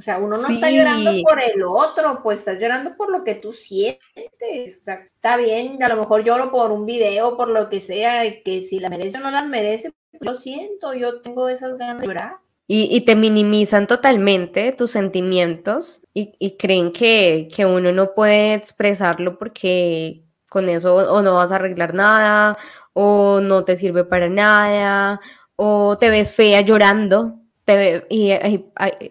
O 0.02 0.04
sea, 0.04 0.18
uno 0.18 0.36
no 0.36 0.48
está 0.48 0.72
llorando 0.72 1.12
por 1.22 1.40
el 1.40 1.62
otro, 1.62 2.22
pues 2.24 2.40
estás 2.40 2.58
llorando 2.58 2.96
por 2.98 3.12
lo 3.12 3.24
que 3.24 3.36
tú 3.36 3.54
sientes. 3.54 4.80
O 4.80 4.84
sea, 4.84 4.96
está 4.96 5.38
bien, 5.38 5.84
a 5.84 5.90
lo 5.90 5.98
mejor 5.98 6.24
lloro 6.24 6.50
por 6.50 6.72
un 6.72 6.88
video, 6.88 7.38
por 7.38 7.50
lo 7.50 7.70
que 7.70 7.80
sea, 7.80 8.24
que 8.44 8.62
si 8.62 8.80
la 8.80 8.90
merece 8.90 9.20
o 9.20 9.22
no 9.22 9.30
la 9.30 9.44
merece, 9.44 9.92
lo 10.20 10.34
siento, 10.34 10.96
yo 10.96 11.22
tengo 11.22 11.50
esas 11.50 11.78
ganas 11.78 12.02
de 12.02 12.08
llorar. 12.08 12.38
Y, 12.66 13.02
te 13.02 13.16
minimizan 13.16 13.86
totalmente 13.86 14.72
tus 14.72 14.90
sentimientos 14.90 16.02
y, 16.16 16.58
creen 16.58 16.92
que, 16.92 17.48
uno 17.60 17.92
no 17.92 18.16
puede 18.16 18.56
expresarlo 18.56 19.38
porque 19.38 20.24
con 20.50 20.68
eso 20.68 20.96
o 20.96 21.22
no 21.22 21.36
vas 21.36 21.52
a 21.52 21.58
arreglar 21.58 21.94
nada 21.94 22.58
o 22.94 23.40
no 23.40 23.66
te 23.66 23.76
sirve 23.76 24.04
para 24.04 24.30
nada 24.30 25.22
o 25.56 25.96
te 26.00 26.10
ves 26.10 26.34
fea 26.34 26.62
llorando. 26.62 27.40
Te 27.65 28.06
y, 28.10 28.32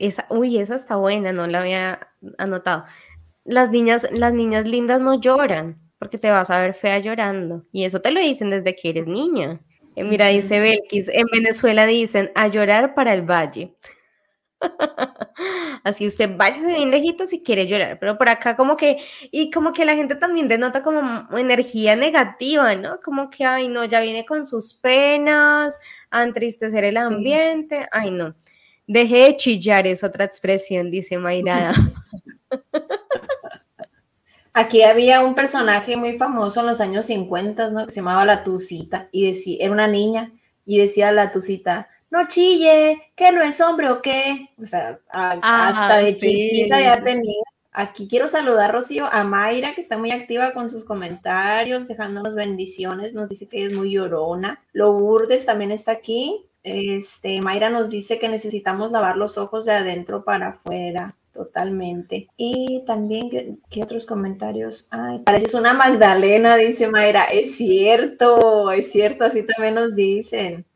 esa, 0.00 0.26
uy, 0.30 0.58
esa 0.58 0.74
está 0.76 0.96
buena, 0.96 1.32
no 1.32 1.46
la 1.46 1.60
había 1.60 2.08
anotado. 2.38 2.84
Las 3.44 3.70
niñas, 3.70 4.08
las 4.12 4.32
niñas 4.32 4.66
lindas 4.66 5.00
no 5.00 5.20
lloran 5.20 5.80
porque 5.98 6.18
te 6.18 6.30
vas 6.30 6.50
a 6.50 6.60
ver 6.60 6.74
fea 6.74 6.98
llorando 6.98 7.64
y 7.72 7.84
eso 7.84 8.00
te 8.00 8.10
lo 8.10 8.20
dicen 8.20 8.50
desde 8.50 8.74
que 8.74 8.90
eres 8.90 9.06
niña. 9.06 9.60
Eh, 9.96 10.04
mira, 10.04 10.28
dice 10.28 10.60
Belkis, 10.60 11.08
en 11.08 11.26
Venezuela 11.32 11.84
dicen 11.86 12.30
a 12.34 12.48
llorar 12.48 12.94
para 12.94 13.12
el 13.12 13.22
valle. 13.22 13.74
Así 15.84 16.06
usted 16.06 16.36
váyase 16.36 16.66
bien 16.66 16.90
lejito 16.90 17.26
si 17.26 17.42
quiere 17.42 17.66
llorar, 17.66 17.98
pero 17.98 18.18
por 18.18 18.28
acá 18.28 18.56
como 18.56 18.76
que, 18.76 18.98
y 19.30 19.50
como 19.50 19.72
que 19.72 19.84
la 19.84 19.94
gente 19.94 20.14
también 20.14 20.48
denota 20.48 20.82
como 20.82 21.26
energía 21.36 21.96
negativa, 21.96 22.74
¿no? 22.76 23.00
Como 23.00 23.30
que, 23.30 23.44
ay, 23.44 23.68
no, 23.68 23.84
ya 23.84 24.00
viene 24.00 24.26
con 24.26 24.44
sus 24.44 24.74
penas, 24.74 25.78
a 26.10 26.22
entristecer 26.22 26.84
el 26.84 26.96
ambiente, 26.96 27.88
ay, 27.92 28.10
no. 28.10 28.34
Deje 28.86 29.16
de 29.24 29.36
chillar, 29.36 29.86
es 29.86 30.02
otra 30.02 30.24
expresión, 30.24 30.90
dice 30.90 31.16
Mayra. 31.16 31.72
Aquí 34.52 34.82
había 34.82 35.22
un 35.22 35.36
personaje 35.36 35.96
muy 35.96 36.18
famoso 36.18 36.60
en 36.60 36.66
los 36.66 36.80
años 36.80 37.06
50, 37.06 37.70
¿no? 37.70 37.86
Que 37.86 37.92
se 37.92 38.00
llamaba 38.00 38.24
La 38.24 38.42
Tucita 38.42 39.08
y 39.12 39.26
decía, 39.26 39.58
era 39.60 39.72
una 39.72 39.86
niña 39.86 40.32
y 40.64 40.78
decía 40.78 41.12
La 41.12 41.30
Tucita, 41.30 41.88
no 42.10 42.26
chille, 42.26 43.12
que 43.14 43.32
no 43.32 43.42
es 43.42 43.60
hombre 43.60 43.88
o 43.90 44.02
qué. 44.02 44.50
O 44.60 44.66
sea, 44.66 44.98
hasta 45.10 45.98
de 45.98 46.16
chiquita 46.16 46.80
ya 46.80 47.02
tenía. 47.02 47.42
Aquí 47.72 48.08
quiero 48.08 48.26
saludar, 48.26 48.72
Rocío, 48.72 49.06
a 49.06 49.22
Mayra, 49.22 49.74
que 49.74 49.80
está 49.80 49.96
muy 49.96 50.10
activa 50.10 50.52
con 50.52 50.68
sus 50.68 50.84
comentarios, 50.84 51.86
dejándonos 51.86 52.34
bendiciones, 52.34 53.14
nos 53.14 53.28
dice 53.28 53.46
que 53.46 53.64
es 53.64 53.72
muy 53.72 53.92
llorona. 53.92 54.60
Lourdes 54.72 55.46
también 55.46 55.70
está 55.70 55.92
aquí. 55.92 56.46
Este, 56.64 57.40
Mayra 57.40 57.70
nos 57.70 57.90
dice 57.90 58.18
que 58.18 58.28
necesitamos 58.28 58.90
lavar 58.90 59.16
los 59.16 59.38
ojos 59.38 59.64
de 59.64 59.72
adentro 59.72 60.24
para 60.24 60.48
afuera. 60.48 61.14
Totalmente. 61.32 62.28
Y 62.36 62.82
también, 62.86 63.60
¿qué, 63.70 63.82
otros 63.82 64.04
comentarios? 64.04 64.88
Ay, 64.90 65.20
pareces 65.20 65.54
una 65.54 65.72
Magdalena, 65.72 66.56
dice 66.56 66.88
Mayra. 66.88 67.24
Es 67.24 67.54
cierto, 67.54 68.72
es 68.72 68.90
cierto, 68.90 69.24
así 69.24 69.44
también 69.44 69.76
nos 69.76 69.94
dicen. 69.94 70.66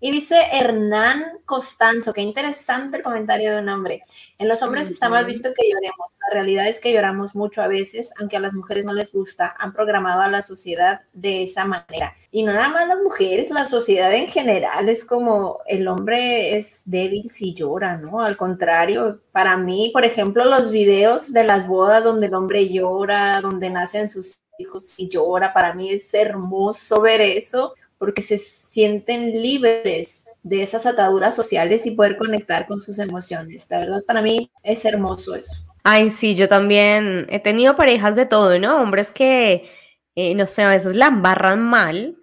Y 0.00 0.10
dice 0.10 0.36
Hernán 0.52 1.24
Costanzo, 1.46 2.12
qué 2.12 2.20
interesante 2.20 2.98
el 2.98 3.02
comentario 3.02 3.52
de 3.52 3.60
un 3.60 3.68
hombre. 3.68 4.02
En 4.38 4.48
los 4.48 4.62
hombres 4.62 4.90
está 4.90 5.08
mal 5.08 5.24
visto 5.24 5.50
que 5.54 5.68
lloremos. 5.68 6.10
La 6.20 6.34
realidad 6.34 6.68
es 6.68 6.80
que 6.80 6.92
lloramos 6.92 7.34
mucho 7.34 7.62
a 7.62 7.68
veces, 7.68 8.12
aunque 8.20 8.36
a 8.36 8.40
las 8.40 8.54
mujeres 8.54 8.84
no 8.84 8.92
les 8.92 9.12
gusta. 9.12 9.54
Han 9.58 9.72
programado 9.72 10.20
a 10.20 10.28
la 10.28 10.42
sociedad 10.42 11.02
de 11.12 11.42
esa 11.44 11.64
manera. 11.64 12.14
Y 12.30 12.42
no 12.42 12.52
nada 12.52 12.68
más 12.68 12.88
las 12.88 12.98
mujeres, 12.98 13.50
la 13.50 13.64
sociedad 13.64 14.12
en 14.12 14.28
general 14.28 14.88
es 14.88 15.04
como 15.04 15.60
el 15.66 15.88
hombre 15.88 16.56
es 16.56 16.82
débil 16.84 17.30
si 17.30 17.54
llora, 17.54 17.96
¿no? 17.96 18.20
Al 18.20 18.36
contrario, 18.36 19.20
para 19.32 19.56
mí, 19.56 19.90
por 19.92 20.04
ejemplo, 20.04 20.44
los 20.44 20.70
videos 20.70 21.32
de 21.32 21.44
las 21.44 21.66
bodas 21.66 22.04
donde 22.04 22.26
el 22.26 22.34
hombre 22.34 22.68
llora, 22.68 23.40
donde 23.40 23.70
nacen 23.70 24.08
sus 24.08 24.40
hijos 24.58 24.98
y 24.98 25.08
llora, 25.08 25.52
para 25.52 25.74
mí 25.74 25.90
es 25.90 26.12
hermoso 26.14 27.00
ver 27.00 27.20
eso 27.20 27.74
porque 27.98 28.22
se 28.22 28.38
sienten 28.38 29.42
libres 29.42 30.26
de 30.42 30.62
esas 30.62 30.86
ataduras 30.86 31.34
sociales 31.34 31.86
y 31.86 31.92
poder 31.92 32.16
conectar 32.16 32.66
con 32.66 32.80
sus 32.80 32.98
emociones. 32.98 33.66
La 33.70 33.78
verdad, 33.78 34.02
para 34.06 34.22
mí 34.22 34.50
es 34.62 34.84
hermoso 34.84 35.34
eso. 35.34 35.64
Ay, 35.82 36.10
sí, 36.10 36.34
yo 36.34 36.48
también 36.48 37.26
he 37.28 37.40
tenido 37.40 37.76
parejas 37.76 38.16
de 38.16 38.26
todo, 38.26 38.58
¿no? 38.58 38.80
Hombres 38.82 39.10
que, 39.10 39.70
eh, 40.14 40.34
no 40.34 40.46
sé, 40.46 40.62
a 40.62 40.70
veces 40.70 40.94
la 40.94 41.06
embarran 41.06 41.60
mal 41.60 42.16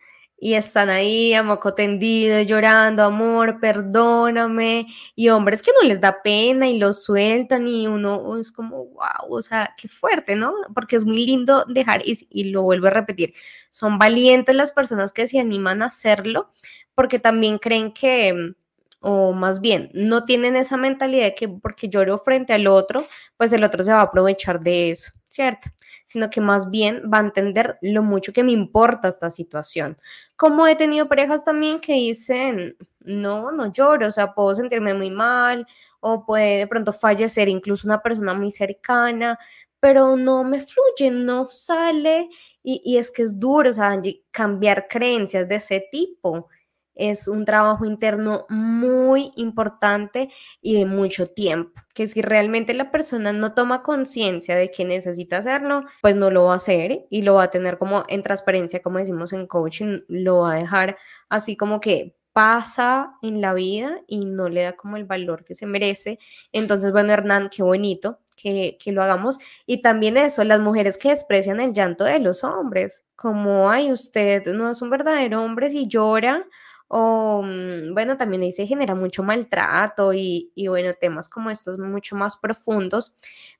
y 0.44 0.56
están 0.56 0.90
ahí 0.90 1.36
a 1.36 1.44
moco 1.44 1.76
tendido, 1.76 2.42
llorando, 2.42 3.04
amor, 3.04 3.60
perdóname, 3.60 4.88
y 5.16 5.30
hombres 5.30 5.62
que 5.62 5.70
no 5.80 5.88
les 5.88 6.02
da 6.02 6.24
pena 6.24 6.68
y 6.68 6.80
lo 6.80 6.94
sueltan 6.94 7.68
y 7.68 7.86
uno 7.86 8.36
es 8.38 8.52
como, 8.52 8.86
wow, 8.88 9.30
o 9.30 9.42
sea, 9.44 9.76
qué 9.80 9.88
fuerte, 9.88 10.36
¿no? 10.36 10.56
Porque 10.74 10.96
es 10.96 11.06
muy 11.06 11.28
lindo 11.28 11.64
dejar, 11.68 12.02
y, 12.04 12.18
y 12.32 12.46
lo 12.46 12.64
vuelvo 12.64 12.88
a 12.88 12.90
repetir, 12.90 13.36
son 13.70 14.00
valientes 14.00 14.56
las 14.56 14.72
personas 14.72 15.14
que 15.14 15.28
se 15.28 15.40
animan 15.40 15.84
a 15.84 15.86
hacerlo, 15.86 16.50
porque 16.96 17.20
también 17.20 17.60
creen 17.60 17.94
que, 17.94 18.56
o 19.00 19.34
más 19.34 19.62
bien, 19.62 19.92
no 19.94 20.26
tienen 20.26 20.56
esa 20.56 20.76
mentalidad 20.76 21.26
de 21.26 21.36
que 21.36 21.50
porque 21.50 21.88
lloro 21.88 22.18
frente 22.18 22.54
al 22.54 22.66
otro, 22.66 23.06
pues 23.38 23.54
el 23.54 23.64
otro 23.64 23.84
se 23.84 23.92
va 23.92 24.00
a 24.00 24.04
aprovechar 24.06 24.60
de 24.60 24.90
eso, 24.90 25.12
¿cierto? 25.26 25.70
Sino 26.12 26.30
que 26.30 26.42
más 26.42 26.70
bien 26.70 27.04
va 27.12 27.20
a 27.20 27.22
entender 27.22 27.78
lo 27.82 28.04
mucho 28.04 28.34
que 28.34 28.44
me 28.44 28.52
importa 28.52 29.08
esta 29.08 29.30
situación. 29.30 29.98
Como 30.36 30.68
he 30.68 30.76
tenido 30.76 31.08
parejas 31.08 31.46
también 31.46 31.80
que 31.80 31.94
dicen, 31.94 32.76
no, 33.00 33.52
no 33.52 33.72
lloro, 33.72 34.08
o 34.08 34.12
sea, 34.12 34.34
puedo 34.34 34.54
sentirme 34.56 34.94
muy 34.94 35.10
mal 35.10 35.66
o 36.02 36.26
puede 36.26 36.60
de 36.60 36.68
pronto 36.68 36.92
fallecer 36.92 37.48
incluso 37.48 37.88
una 37.88 38.02
persona 38.02 38.34
muy 38.34 38.52
cercana, 38.52 39.40
pero 39.80 40.18
no 40.18 40.44
me 40.44 40.60
fluye, 40.60 41.12
no 41.12 41.48
sale 41.50 42.28
y, 42.62 42.82
y 42.84 42.98
es 42.98 43.10
que 43.10 43.22
es 43.24 43.40
duro, 43.40 43.70
o 43.70 43.74
sea, 43.74 44.02
cambiar 44.32 44.88
creencias 44.90 45.48
de 45.48 45.56
ese 45.56 45.88
tipo 45.92 46.50
es 46.96 47.28
un 47.28 47.46
trabajo 47.46 47.86
interno 47.86 48.46
muy 48.50 49.32
importante 49.36 50.30
y 50.62 50.78
de 50.78 50.86
mucho 50.86 51.28
tiempo, 51.28 51.82
que 51.94 52.08
si 52.08 52.22
realmente 52.22 52.74
la 52.74 52.92
persona 52.92 53.34
no 53.34 53.54
toma 53.54 53.84
conciencia 53.84 54.56
de 54.56 54.72
que 54.72 54.86
necesita 54.86 55.38
hacerlo, 55.38 55.84
pues 56.02 56.16
no 56.16 56.32
lo 56.32 56.46
va 56.46 56.54
a 56.54 56.58
hacer 56.58 57.06
y 57.10 57.22
lo 57.22 57.36
va 57.36 57.44
a 57.44 57.52
tener 57.52 57.78
como 57.78 58.04
en 58.08 58.24
transparencia, 58.24 58.82
como 58.82 59.00
decimos 59.00 59.34
en 59.34 59.48
coaching, 59.48 60.02
lo 60.08 60.40
va 60.40 60.54
a 60.54 60.58
dejar 60.58 60.98
así 61.30 61.56
como 61.56 61.80
que 61.80 62.16
pasa 62.34 63.18
en 63.22 63.42
la 63.42 63.54
vida 63.54 64.02
y 64.08 64.26
no 64.26 64.50
le 64.50 64.64
da 64.64 64.74
como 64.74 64.98
el 64.98 65.06
valor 65.06 65.44
que 65.44 65.56
se 65.56 65.66
merece. 65.66 66.20
Entonces, 66.54 66.92
bueno, 66.92 67.12
Hernán, 67.12 67.50
qué 67.50 67.62
bonito 67.64 68.20
que, 68.38 68.78
que, 68.82 68.92
lo 68.92 69.04
hagamos. 69.04 69.38
Y 69.66 69.82
también 69.82 70.18
eso, 70.18 70.44
las 70.44 70.62
mujeres 70.62 70.98
que 70.98 71.10
desprecian 71.10 71.60
el 71.60 71.74
llanto 71.74 72.06
de 72.06 72.20
los 72.20 72.44
hombres, 72.44 73.04
como, 73.16 73.70
ay, 73.70 73.92
usted 73.92 74.46
no 74.54 74.70
es 74.70 74.82
un 74.82 74.90
verdadero 74.90 75.44
hombre 75.44 75.70
si 75.70 75.88
llora 75.88 76.46
o 76.94 77.42
mm, 77.42 77.94
bueno, 77.94 78.18
también 78.18 78.42
ahí 78.42 78.52
se 78.52 78.68
genera 78.68 78.96
mucho 78.96 79.24
maltrato 79.24 80.12
y, 80.14 80.52
bueno, 80.68 80.92
temas 80.94 81.30
como 81.30 81.50
estos 81.50 81.80
mucho 81.80 82.18
más 82.18 82.36
profundos, 82.36 83.16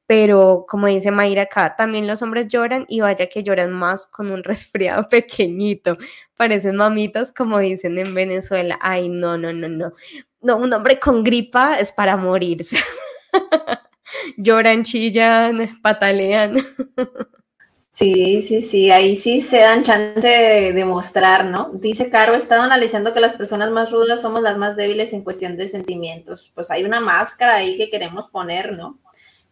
pero 0.06 0.66
como 0.68 0.88
dice 0.88 1.12
Mayra 1.12 1.44
acá, 1.44 1.76
también 1.78 2.08
los 2.08 2.22
hombres 2.22 2.50
lloran 2.50 2.86
y 2.90 3.00
vaya 3.00 3.30
que 3.30 3.42
lloran 3.44 3.72
más 3.72 4.06
con 4.06 4.32
un 4.32 4.44
resfriado 4.44 5.08
pequeñito, 5.08 5.98
parecen 6.36 6.76
mamitas 6.76 7.32
como 7.32 7.60
dicen 7.60 7.98
en 8.00 8.14
Venezuela, 8.14 8.78
ay, 8.82 9.08
no, 9.08 9.38
no, 9.38 9.54
no, 9.54 9.70
no, 9.70 9.94
no, 10.42 10.58
un 10.58 10.74
hombre 10.74 11.00
con 11.00 11.24
gripa 11.24 11.80
es 11.80 11.94
para 11.94 12.18
morirse. 12.18 12.78
Lloran, 14.38 14.84
chillan, 14.84 15.80
patalean. 15.82 16.58
Sí, 17.94 18.42
sí, 18.42 18.62
sí, 18.62 18.90
ahí 18.90 19.16
sí 19.18 19.42
se 19.42 19.60
dan 19.60 19.84
chance 19.84 20.28
de 20.28 20.72
demostrar, 20.74 21.46
¿no? 21.46 21.72
Dice 21.74 22.10
Caro, 22.10 22.36
estaba 22.36 22.64
analizando 22.64 23.14
que 23.14 23.20
las 23.20 23.36
personas 23.36 23.70
más 23.70 23.92
rudas 23.92 24.22
somos 24.22 24.42
las 24.42 24.58
más 24.58 24.78
débiles 24.78 25.12
en 25.14 25.24
cuestión 25.24 25.58
de 25.58 25.68
sentimientos. 25.68 26.52
Pues 26.56 26.72
hay 26.72 26.86
una 26.86 27.02
máscara 27.02 27.56
ahí 27.56 27.78
que 27.78 27.90
queremos 27.90 28.30
poner, 28.30 28.72
¿no? 28.74 28.98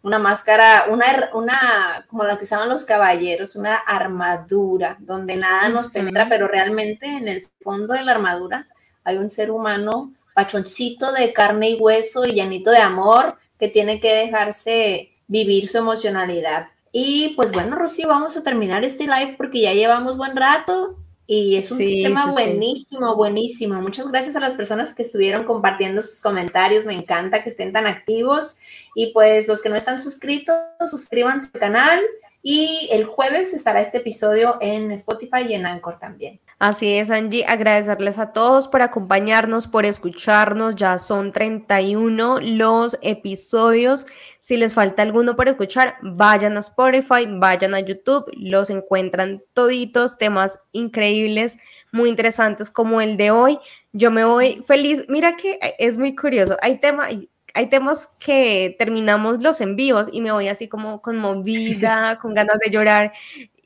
una 0.02 0.20
máscara, 0.20 0.86
una, 0.90 1.30
una, 1.34 2.06
como 2.08 2.24
la 2.24 2.38
que 2.38 2.46
usaban 2.46 2.70
los 2.70 2.86
caballeros, 2.86 3.56
una 3.56 3.76
armadura 3.76 4.96
donde 5.00 5.36
nada 5.36 5.68
nos 5.70 5.90
penetra, 5.90 6.30
pero 6.30 6.48
realmente 6.48 7.06
en 7.06 7.28
el 7.28 7.44
fondo 7.62 7.94
de 7.94 8.04
la 8.04 8.14
armadura 8.14 8.68
hay 9.04 9.18
un 9.18 9.30
ser 9.30 9.52
humano 9.52 10.14
pachoncito 10.34 11.12
de 11.12 11.34
carne 11.34 11.72
y 11.72 11.76
hueso 11.76 12.26
y 12.26 12.34
llanito 12.34 12.72
de 12.72 12.78
amor 12.78 13.38
que 13.60 13.68
tiene 13.68 14.00
que 14.00 14.14
dejarse 14.14 15.12
vivir 15.28 15.68
su 15.68 15.80
emocionalidad. 15.80 16.68
Y 16.92 17.34
pues 17.36 17.52
bueno, 17.52 17.76
Rocío, 17.76 18.08
vamos 18.08 18.36
a 18.38 18.44
terminar 18.44 18.84
este 18.84 19.06
live 19.06 19.36
porque 19.38 19.62
ya 19.62 19.74
llevamos 19.74 20.18
buen 20.18 20.36
rato 20.36 20.98
y 21.32 21.58
es 21.58 21.70
un 21.72 21.78
tema 21.78 22.32
buenísimo, 22.32 23.16
buenísimo. 23.16 23.80
Muchas 23.84 24.08
gracias 24.08 24.36
a 24.36 24.40
las 24.40 24.56
personas 24.56 24.96
que 24.96 25.04
estuvieron 25.04 25.44
compartiendo 25.44 26.02
sus 26.02 26.22
comentarios. 26.22 26.88
Me 26.88 26.94
encanta 26.94 27.44
que 27.44 27.50
estén 27.50 27.72
tan 27.72 27.86
activos. 27.86 28.58
Y 28.96 29.14
pues 29.14 29.48
los 29.48 29.62
que 29.62 29.70
no 29.70 29.76
están 29.76 30.02
suscritos, 30.02 30.56
suscríbanse 30.88 31.52
al 31.54 31.60
canal. 31.60 32.00
Y 32.42 32.90
el 32.92 33.06
jueves 33.06 33.54
estará 33.54 33.80
este 33.80 34.00
episodio 34.00 34.58
en 34.60 34.92
Spotify 34.92 35.46
y 35.48 35.54
en 35.54 35.68
Anchor 35.68 36.00
también. 36.00 36.40
Así 36.60 36.96
es, 36.96 37.10
Angie, 37.10 37.46
agradecerles 37.46 38.20
a 38.20 38.34
todos 38.34 38.68
por 38.68 38.82
acompañarnos, 38.82 39.66
por 39.66 39.86
escucharnos. 39.86 40.76
Ya 40.76 41.00
son 41.00 41.32
31 41.32 42.42
los 42.42 42.98
episodios. 43.02 44.06
Si 44.42 44.58
les 44.58 44.74
falta 44.74 45.02
alguno 45.02 45.38
por 45.38 45.48
escuchar, 45.48 45.96
vayan 46.02 46.58
a 46.58 46.60
Spotify, 46.60 47.28
vayan 47.30 47.76
a 47.76 47.80
YouTube, 47.80 48.30
los 48.36 48.70
encuentran 48.70 49.42
toditos, 49.54 50.18
temas 50.18 50.60
increíbles, 50.74 51.58
muy 51.94 52.10
interesantes 52.10 52.70
como 52.70 53.00
el 53.00 53.16
de 53.16 53.32
hoy. 53.32 53.58
Yo 53.94 54.12
me 54.12 54.26
voy 54.26 54.62
feliz. 54.68 55.06
Mira 55.08 55.38
que 55.38 55.60
es 55.80 55.98
muy 55.98 56.14
curioso. 56.14 56.58
Hay 56.62 56.80
tema, 56.80 57.08
hay 57.54 57.70
temas 57.70 58.16
que 58.20 58.76
terminamos 58.78 59.42
los 59.42 59.62
envíos 59.62 60.10
y 60.12 60.20
me 60.20 60.34
voy 60.34 60.50
así 60.50 60.68
como 60.68 61.02
conmovida, 61.02 62.18
con 62.22 62.34
ganas 62.34 62.60
de 62.60 62.70
llorar. 62.70 63.14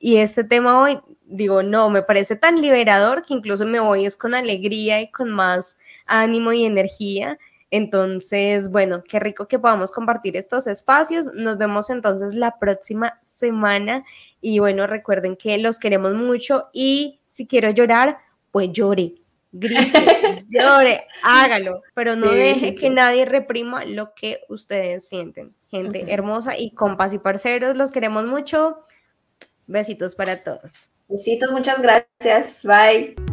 Y 0.05 0.17
este 0.17 0.43
tema 0.43 0.81
hoy 0.81 0.99
digo, 1.23 1.63
no, 1.63 1.89
me 1.89 2.01
parece 2.01 2.35
tan 2.35 2.59
liberador 2.59 3.23
que 3.23 3.33
incluso 3.33 3.65
me 3.65 3.79
voy 3.79 4.05
es 4.05 4.17
con 4.17 4.35
alegría 4.35 4.99
y 4.99 5.09
con 5.09 5.29
más 5.29 5.77
ánimo 6.05 6.51
y 6.51 6.65
energía. 6.65 7.39
Entonces, 7.71 8.69
bueno, 8.69 9.01
qué 9.01 9.21
rico 9.21 9.47
que 9.47 9.59
podamos 9.59 9.93
compartir 9.93 10.35
estos 10.35 10.67
espacios. 10.67 11.27
Nos 11.33 11.57
vemos 11.57 11.89
entonces 11.89 12.35
la 12.35 12.59
próxima 12.59 13.17
semana 13.21 14.03
y 14.41 14.59
bueno, 14.59 14.87
recuerden 14.87 15.37
que 15.37 15.57
los 15.57 15.79
queremos 15.79 16.13
mucho 16.15 16.65
y 16.73 17.21
si 17.23 17.47
quiero 17.47 17.69
llorar, 17.69 18.17
pues 18.51 18.73
llore, 18.73 19.15
grite, 19.53 20.43
llore, 20.53 21.05
hágalo, 21.23 21.81
pero 21.93 22.17
no 22.17 22.29
deje 22.29 22.75
que 22.75 22.89
nadie 22.89 23.23
reprima 23.23 23.85
lo 23.85 24.13
que 24.13 24.41
ustedes 24.49 25.07
sienten. 25.07 25.55
Gente 25.69 26.11
hermosa 26.11 26.57
y 26.57 26.71
compas 26.71 27.13
y 27.13 27.19
parceros, 27.19 27.77
los 27.77 27.93
queremos 27.93 28.25
mucho. 28.25 28.83
Besitos 29.67 30.15
para 30.15 30.43
todos. 30.43 30.89
Besitos, 31.07 31.51
muchas 31.51 31.81
gracias. 31.81 32.63
Bye. 32.63 33.32